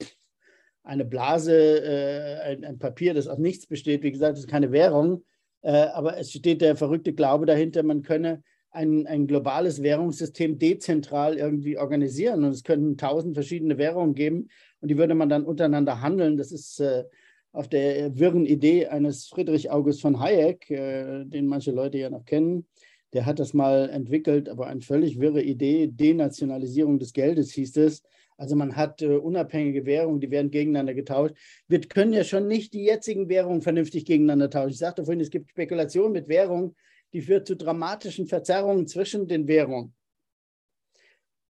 [0.84, 4.04] eine Blase, äh, ein, ein, Papier, das aus nichts besteht.
[4.04, 8.02] Wie gesagt, das ist keine Währung, äh, aber es steht der verrückte Glaube dahinter, man
[8.02, 12.44] könne ein, ein globales Währungssystem dezentral irgendwie organisieren.
[12.44, 14.50] Und es könnten tausend verschiedene Währungen geben
[14.82, 16.38] und die würde man dann untereinander handeln.
[16.38, 17.04] Das ist äh,
[17.52, 22.26] auf der wirren Idee eines Friedrich August von Hayek, äh, den manche Leute ja noch
[22.26, 22.68] kennen.
[23.14, 25.88] Der hat das mal entwickelt, aber eine völlig wirre Idee.
[25.88, 28.04] Denationalisierung des Geldes hieß es.
[28.40, 31.36] Also man hat äh, unabhängige Währungen, die werden gegeneinander getauscht.
[31.68, 34.70] Wir können ja schon nicht die jetzigen Währungen vernünftig gegeneinander tauschen.
[34.70, 36.74] Ich sagte vorhin, es gibt Spekulationen mit Währungen,
[37.12, 39.94] die führt zu dramatischen Verzerrungen zwischen den Währungen.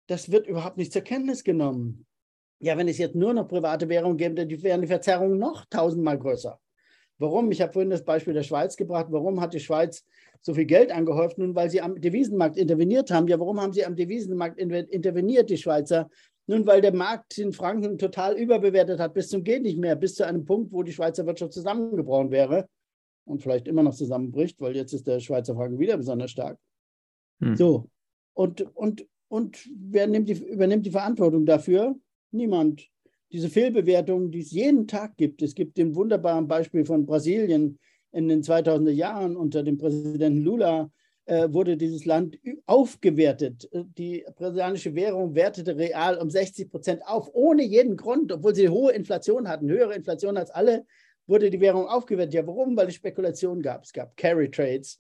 [0.07, 2.07] Das wird überhaupt nicht zur Kenntnis genommen.
[2.61, 6.19] Ja, wenn es jetzt nur noch private Währungen gäbe, dann wären die Verzerrungen noch tausendmal
[6.19, 6.59] größer.
[7.19, 7.53] Warum?
[7.53, 9.09] Ich habe vorhin das Beispiel der Schweiz gebracht.
[9.11, 10.07] Warum hat die Schweiz
[10.41, 11.37] so viel Geld angehäuft?
[11.37, 13.29] Nun, weil sie am Devisenmarkt interveniert haben.
[13.29, 16.09] Ja, warum haben sie am Devisenmarkt interveniert, die Schweizer?
[16.51, 20.17] Nun, weil der Markt in Franken total überbewertet hat, bis zum Geht nicht mehr, bis
[20.17, 22.69] zu einem Punkt, wo die Schweizer Wirtschaft zusammengebrochen wäre
[23.25, 26.59] und vielleicht immer noch zusammenbricht, weil jetzt ist der Schweizer Franken wieder besonders stark.
[27.41, 27.55] Hm.
[27.55, 27.89] So,
[28.35, 31.95] und, und, und wer die, übernimmt die Verantwortung dafür?
[32.33, 32.85] Niemand.
[33.31, 35.43] Diese Fehlbewertungen, die es jeden Tag gibt.
[35.43, 37.79] Es gibt den wunderbaren Beispiel von Brasilien
[38.11, 40.91] in den 2000er Jahren unter dem Präsidenten Lula
[41.31, 43.71] wurde dieses Land aufgewertet.
[43.73, 48.93] Die brasilianische Währung wertete real um 60 Prozent auf, ohne jeden Grund, obwohl sie hohe
[48.93, 50.85] Inflation hatten, höhere Inflation als alle,
[51.29, 52.35] wurde die Währung aufgewertet.
[52.35, 52.77] Ja, warum?
[52.77, 53.85] Weil es Spekulationen gab.
[53.85, 54.99] Es gab Carry Trades,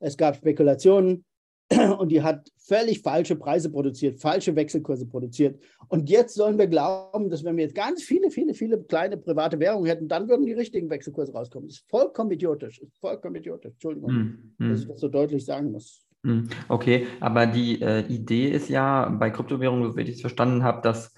[0.00, 1.24] es gab Spekulationen
[1.98, 5.60] und die hat völlig falsche Preise produziert, falsche Wechselkurse produziert.
[5.88, 9.58] Und jetzt sollen wir glauben, dass wenn wir jetzt ganz viele, viele, viele kleine private
[9.60, 11.68] Währungen hätten, dann würden die richtigen Wechselkurse rauskommen.
[11.68, 12.80] Das ist vollkommen idiotisch.
[12.80, 13.72] Ist vollkommen idiotisch.
[13.72, 14.70] Entschuldigung, mm, mm.
[14.70, 16.04] dass ich das so deutlich sagen muss.
[16.24, 20.64] Hm, okay, aber die äh, Idee ist ja bei Kryptowährungen, so wie ich es verstanden
[20.64, 21.14] habe, dass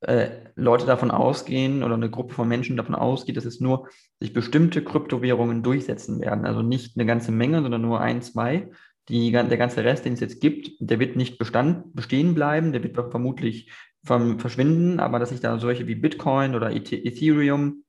[0.00, 3.88] äh, Leute davon ausgehen oder eine Gruppe von Menschen davon ausgeht, dass es nur
[4.20, 6.44] sich bestimmte Kryptowährungen durchsetzen werden.
[6.44, 8.68] Also nicht eine ganze Menge, sondern nur ein, zwei
[9.08, 12.82] die, der ganze Rest, den es jetzt gibt, der wird nicht bestand, bestehen bleiben, der
[12.82, 13.70] wird vermutlich
[14.04, 17.84] vom, verschwinden, aber dass sich da solche wie Bitcoin oder Ethereum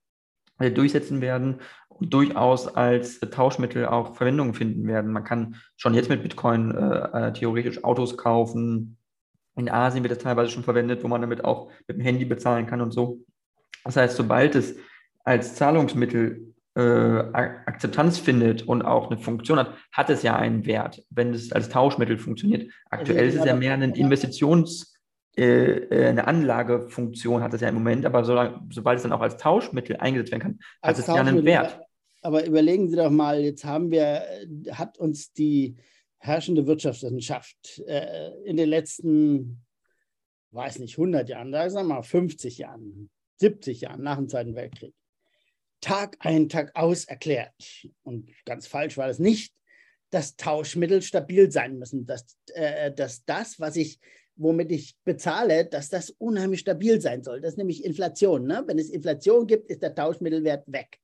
[0.58, 5.12] äh, durchsetzen werden und durchaus als Tauschmittel auch Verwendung finden werden.
[5.12, 8.96] Man kann schon jetzt mit Bitcoin äh, äh, theoretisch Autos kaufen.
[9.56, 12.66] In Asien wird das teilweise schon verwendet, wo man damit auch mit dem Handy bezahlen
[12.66, 13.20] kann und so.
[13.84, 14.76] Das heißt, sobald es
[15.24, 21.04] als Zahlungsmittel äh, Akzeptanz findet und auch eine Funktion hat, hat es ja einen Wert,
[21.10, 22.70] wenn es als Tauschmittel funktioniert.
[22.90, 24.94] Aktuell ist es ja mehr eine Investitions-
[25.36, 28.38] äh, äh, eine Anlagefunktion hat es ja im Moment, aber so,
[28.70, 31.80] sobald es dann auch als Tauschmittel eingesetzt werden kann, hat es ja einen Wert.
[32.22, 34.22] Aber überlegen Sie doch mal, jetzt haben wir,
[34.70, 35.76] hat uns die
[36.18, 39.64] herrschende Wirtschaftswissenschaft äh, in den letzten,
[40.52, 43.10] weiß nicht, 100 Jahren, sagen wir mal 50 Jahren,
[43.40, 44.94] 70 Jahren nach dem Zweiten Weltkrieg,
[45.84, 47.52] Tag ein, Tag aus erklärt.
[48.04, 49.54] Und ganz falsch war es nicht,
[50.08, 54.00] dass Tauschmittel stabil sein müssen, dass, äh, dass das, was ich,
[54.34, 57.42] womit ich bezahle, dass das unheimlich stabil sein soll.
[57.42, 58.46] Das ist nämlich Inflation.
[58.46, 58.64] Ne?
[58.66, 60.98] Wenn es Inflation gibt, ist der Tauschmittelwert weg.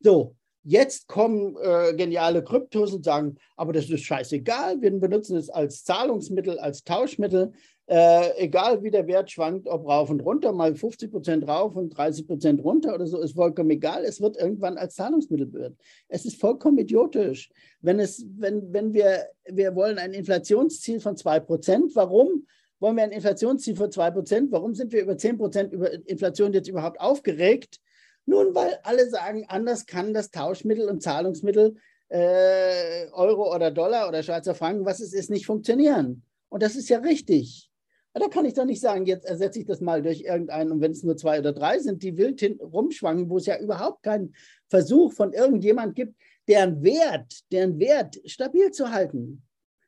[0.00, 5.50] So, Jetzt kommen äh, geniale Kryptos und sagen, aber das ist scheißegal, wir benutzen es
[5.50, 7.52] als Zahlungsmittel, als Tauschmittel,
[7.86, 11.90] äh, egal wie der Wert schwankt, ob rauf und runter, mal 50 Prozent rauf und
[11.90, 14.04] 30 Prozent runter oder so, ist vollkommen egal.
[14.04, 15.76] Es wird irgendwann als Zahlungsmittel wird.
[16.08, 17.50] Es ist vollkommen idiotisch.
[17.82, 22.46] Wenn, es, wenn, wenn wir, wir wollen ein Inflationsziel von 2 Prozent, warum?
[22.80, 24.52] Wollen wir ein Inflationsziel von 2 Prozent?
[24.52, 27.80] Warum sind wir über 10 Prozent über Inflation jetzt überhaupt aufgeregt?
[28.24, 31.76] Nun, weil alle sagen, anders kann das Tauschmittel und Zahlungsmittel
[32.08, 36.22] äh, Euro oder Dollar oder Schweizer Franken, was es ist, nicht funktionieren.
[36.48, 37.70] Und das ist ja richtig.
[38.14, 40.92] Da kann ich doch nicht sagen, jetzt ersetze ich das mal durch irgendeinen, und wenn
[40.92, 44.34] es nur zwei oder drei sind, die wild rumschwangen, wo es ja überhaupt keinen
[44.68, 46.14] Versuch von irgendjemand gibt,
[46.46, 49.42] deren Wert, deren Wert stabil zu halten.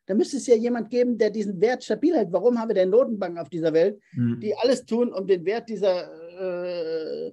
[0.06, 2.32] Da müsste es ja jemand geben, der diesen Wert stabil hält.
[2.32, 4.40] Warum haben wir denn Notenbanken auf dieser Welt, hm.
[4.40, 7.32] die alles tun, um den Wert dieser äh,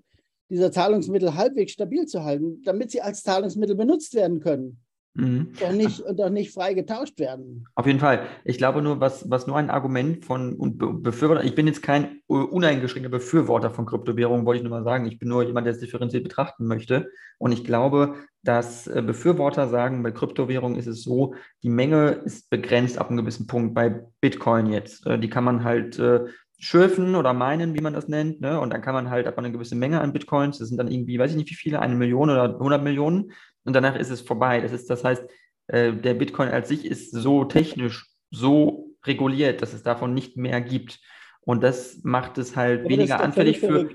[0.54, 4.83] dieser Zahlungsmittel halbwegs stabil zu halten, damit sie als Zahlungsmittel benutzt werden können.
[5.16, 5.54] Mhm.
[5.60, 7.66] Doch, nicht, doch nicht frei getauscht werden.
[7.76, 8.26] Auf jeden Fall.
[8.46, 12.22] Ich glaube nur, was, was nur ein Argument von und Befürworter, ich bin jetzt kein
[12.28, 15.06] uneingeschränkter Befürworter von Kryptowährungen, wollte ich nur mal sagen.
[15.06, 17.10] Ich bin nur jemand, der es differenziert betrachten möchte.
[17.38, 22.50] Und ich glaube, dass äh, Befürworter sagen, bei Kryptowährungen ist es so, die Menge ist
[22.50, 23.76] begrenzt ab einem gewissen Punkt.
[23.76, 25.06] Bei Bitcoin jetzt.
[25.06, 26.26] Äh, die kann man halt äh,
[26.64, 28.42] schürfen oder meinen, wie man das nennt.
[28.42, 28.60] Ne?
[28.60, 31.20] Und dann kann man halt ab eine gewisse Menge an Bitcoins, das sind dann irgendwie,
[31.20, 33.32] weiß ich nicht wie viele, eine Million oder 100 Millionen,
[33.66, 34.62] und danach ist es vorbei.
[34.62, 35.24] Das, ist, das heißt,
[35.68, 40.62] äh, der Bitcoin als sich ist so technisch so reguliert, dass es davon nicht mehr
[40.62, 41.00] gibt.
[41.42, 43.90] Und das macht es halt Aber weniger anfällig für,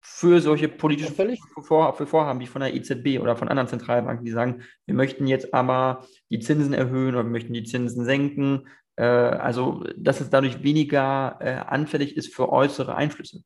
[0.00, 1.14] für solche politischen
[1.62, 5.26] Vor für Vorhaben wie von der EZB oder von anderen Zentralbanken, die sagen, wir möchten
[5.26, 8.68] jetzt aber die Zinsen erhöhen oder wir möchten die Zinsen senken.
[8.96, 13.42] Äh, also, dass es dadurch weniger äh, anfällig ist für äußere Einflüsse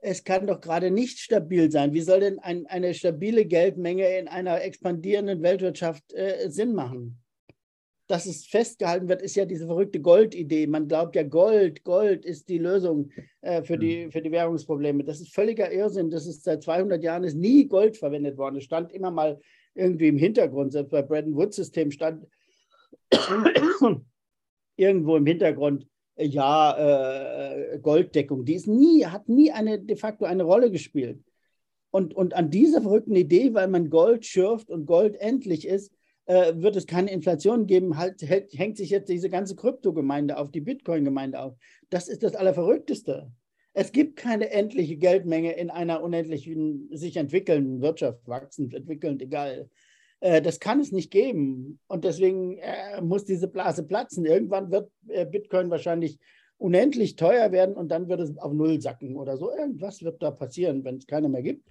[0.00, 1.92] es kann doch gerade nicht stabil sein.
[1.92, 7.20] Wie soll denn ein, eine stabile Geldmenge in einer expandierenden Weltwirtschaft äh, Sinn machen?
[8.06, 10.66] Dass es festgehalten wird, ist ja diese verrückte Goldidee.
[10.66, 13.10] Man glaubt ja, Gold, Gold ist die Lösung
[13.42, 14.12] äh, für, die, mhm.
[14.12, 15.04] für die Währungsprobleme.
[15.04, 16.10] Das ist völliger Irrsinn.
[16.10, 18.56] Das ist seit 200 Jahren ist nie Gold verwendet worden.
[18.56, 19.38] Es stand immer mal
[19.74, 20.72] irgendwie im Hintergrund.
[20.72, 22.26] Selbst bei Bretton Woods-System stand
[24.76, 25.86] irgendwo im Hintergrund
[26.18, 28.44] ja, äh, Golddeckung.
[28.44, 31.22] Die ist nie, hat nie eine, de facto eine Rolle gespielt.
[31.90, 35.92] Und, und an dieser verrückten Idee, weil man Gold schürft und Gold endlich ist,
[36.26, 40.50] äh, wird es keine Inflation geben, halt, hält, hängt sich jetzt diese ganze Kryptogemeinde auf,
[40.50, 41.54] die Bitcoin-Gemeinde auf.
[41.88, 43.32] Das ist das Allerverrückteste.
[43.72, 49.70] Es gibt keine endliche Geldmenge in einer unendlichen, sich entwickelnden Wirtschaft, wachsend, entwickelnd, egal.
[50.20, 51.78] Äh, das kann es nicht geben.
[51.86, 54.24] Und deswegen äh, muss diese Blase platzen.
[54.24, 56.18] Irgendwann wird äh, Bitcoin wahrscheinlich
[56.56, 59.52] unendlich teuer werden und dann wird es auf Null sacken oder so.
[59.54, 61.68] Irgendwas wird da passieren, wenn es keiner mehr gibt.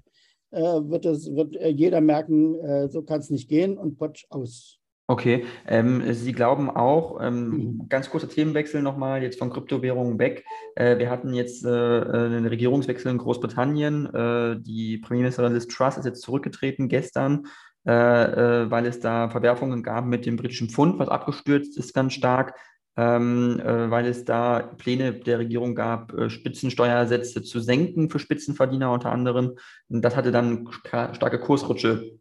[0.49, 4.79] wird, es, wird jeder merken, so kann es nicht gehen und potsch aus.
[5.09, 7.85] Okay, ähm, Sie glauben auch, ähm, mhm.
[7.87, 10.43] ganz kurzer Themenwechsel nochmal, jetzt von Kryptowährungen weg.
[10.75, 14.05] Äh, wir hatten jetzt äh, einen Regierungswechsel in Großbritannien.
[14.13, 17.47] Äh, die Premierministerin Liz Truss ist jetzt zurückgetreten gestern
[17.89, 22.53] weil es da Verwerfungen gab mit dem britischen Pfund, was abgestürzt ist ganz stark,
[22.97, 28.91] ähm, äh, weil es da Pläne der Regierung gab, äh, Spitzensteuersätze zu senken für Spitzenverdiener
[28.91, 29.53] unter anderem.
[29.87, 32.17] Und das hatte dann starke Kursrutsche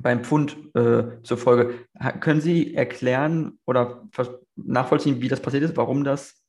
[0.00, 1.74] beim Pfund äh, zur Folge.
[2.20, 4.08] Können Sie erklären oder
[4.56, 6.42] nachvollziehen, wie das passiert ist, warum das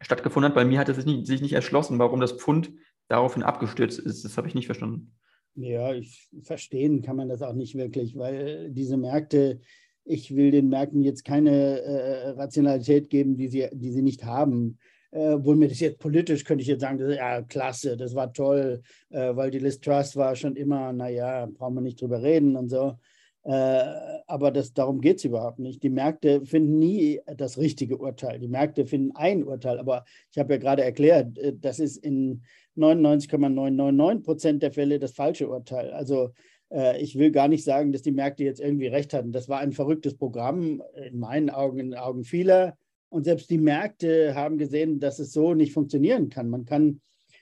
[0.00, 0.54] stattgefunden hat?
[0.54, 2.72] Bei mir hat es sich nicht, sich nicht erschlossen, warum das Pfund
[3.08, 4.24] daraufhin abgestürzt ist.
[4.24, 5.14] Das habe ich nicht verstanden.
[5.56, 9.60] Ja, ich verstehen kann man das auch nicht wirklich, weil diese Märkte,
[10.04, 14.78] ich will den Märkten jetzt keine äh, Rationalität geben, die sie, die sie nicht haben.
[15.12, 18.32] Äh, obwohl mir das jetzt politisch könnte ich jetzt sagen, das, ja, klasse, das war
[18.32, 22.56] toll, äh, weil die Liz Trust war schon immer, naja, brauchen wir nicht drüber reden
[22.56, 22.98] und so.
[23.44, 23.84] Äh,
[24.26, 25.82] aber das, darum geht es überhaupt nicht.
[25.82, 28.40] Die Märkte finden nie das richtige Urteil.
[28.40, 29.78] Die Märkte finden ein Urteil.
[29.78, 32.42] Aber ich habe ja gerade erklärt, äh, das ist in
[32.76, 35.92] 99,999 Prozent der Fälle das falsche Urteil.
[35.92, 36.30] Also
[36.70, 39.32] äh, ich will gar nicht sagen, dass die Märkte jetzt irgendwie recht hatten.
[39.32, 42.76] Das war ein verrücktes Programm, in meinen Augen, in den Augen vieler.
[43.08, 46.50] Und selbst die Märkte haben gesehen, dass es so nicht funktionieren kann.
[46.50, 47.00] Man kann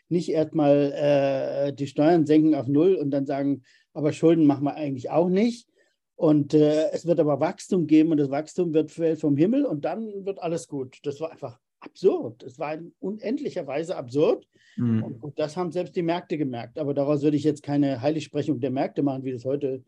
[0.09, 3.63] nicht erstmal äh, die Steuern senken auf Null und dann sagen,
[3.95, 5.67] aber Schulden machen wir eigentlich auch nicht.
[6.15, 10.27] Und äh, es wird aber Wachstum geben und das Wachstum wird vom Himmel und dann
[10.27, 10.99] wird alles gut.
[11.05, 12.43] Das war einfach absurd.
[12.43, 14.47] Es war in unendlicher Weise absurd.
[14.77, 15.03] Mhm.
[15.03, 16.79] Und, und, das haben selbst die Märkte gemerkt.
[16.79, 19.83] Aber daraus würde ich jetzt keine Heiligsprechung der Märkte machen, wie das heute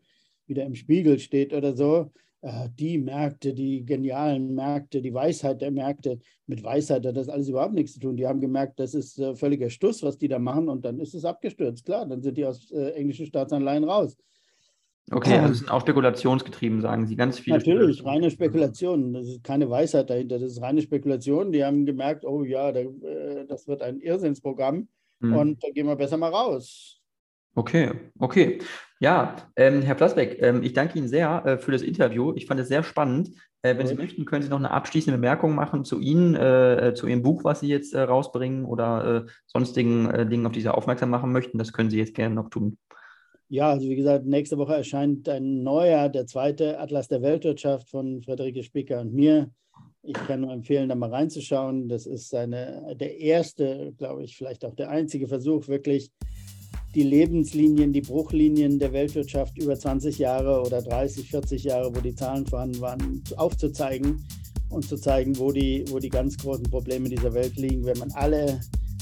[0.47, 2.11] wieder im Spiegel steht oder so.
[2.41, 6.19] Äh, die Märkte, die genialen Märkte, die Weisheit der Märkte.
[6.45, 8.17] Mit Weisheit hat das alles überhaupt nichts zu tun.
[8.17, 10.69] Die haben gemerkt, das ist äh, völliger Stuss, was die da machen.
[10.69, 11.85] Und dann ist es abgestürzt.
[11.85, 14.15] Klar, dann sind die aus äh, englischen Staatsanleihen raus.
[15.11, 17.57] Okay, also es sind auch spekulationsgetrieben, sagen Sie, ganz viele.
[17.57, 19.13] Natürlich, reine Spekulation.
[19.13, 21.51] Das ist keine Weisheit dahinter, das ist reine Spekulation.
[21.51, 24.87] Die haben gemerkt, oh ja, äh, das wird ein Irrsinnsprogramm
[25.21, 25.35] hm.
[25.35, 26.99] und da gehen wir besser mal raus.
[27.53, 28.59] Okay, okay.
[28.99, 32.33] Ja, ähm, Herr Plasbeck, ähm, ich danke Ihnen sehr äh, für das Interview.
[32.35, 33.29] Ich fand es sehr spannend.
[33.61, 33.87] Äh, wenn okay.
[33.89, 37.43] Sie möchten, können Sie noch eine abschließende Bemerkung machen zu Ihnen, äh, zu Ihrem Buch,
[37.43, 41.57] was Sie jetzt äh, rausbringen oder äh, sonstigen Dingen, auf die Sie aufmerksam machen möchten.
[41.59, 42.77] Das können Sie jetzt gerne noch tun.
[43.47, 48.21] Ja, also wie gesagt, nächste Woche erscheint ein neuer, der zweite Atlas der Weltwirtschaft von
[48.23, 49.51] Friederike Spicker und mir.
[50.01, 51.87] Ich kann nur empfehlen, da mal reinzuschauen.
[51.87, 56.11] Das ist eine, der erste, glaube ich, vielleicht auch der einzige Versuch, wirklich
[56.95, 62.15] die Lebenslinien, die Bruchlinien der Weltwirtschaft über 20 Jahre oder 30, 40 Jahre, wo die
[62.15, 64.25] Zahlen vorhanden waren, aufzuzeigen
[64.69, 68.11] und zu zeigen, wo die, wo die ganz großen Probleme dieser Welt liegen, wenn man
[68.11, 68.59] alle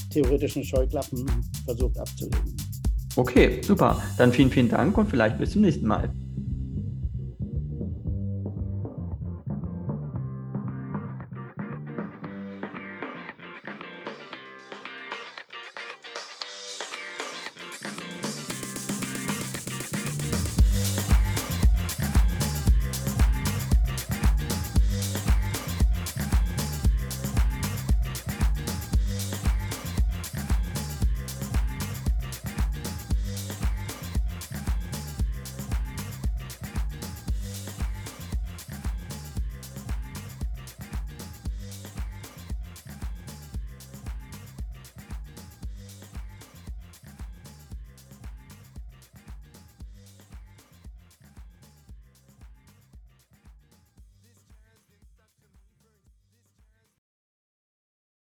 [0.09, 1.25] theoretischen Scheuklappen
[1.65, 2.72] versucht abzulegen.
[3.15, 4.01] Okay, super.
[4.17, 6.09] Dann vielen, vielen Dank und vielleicht bis zum nächsten Mal.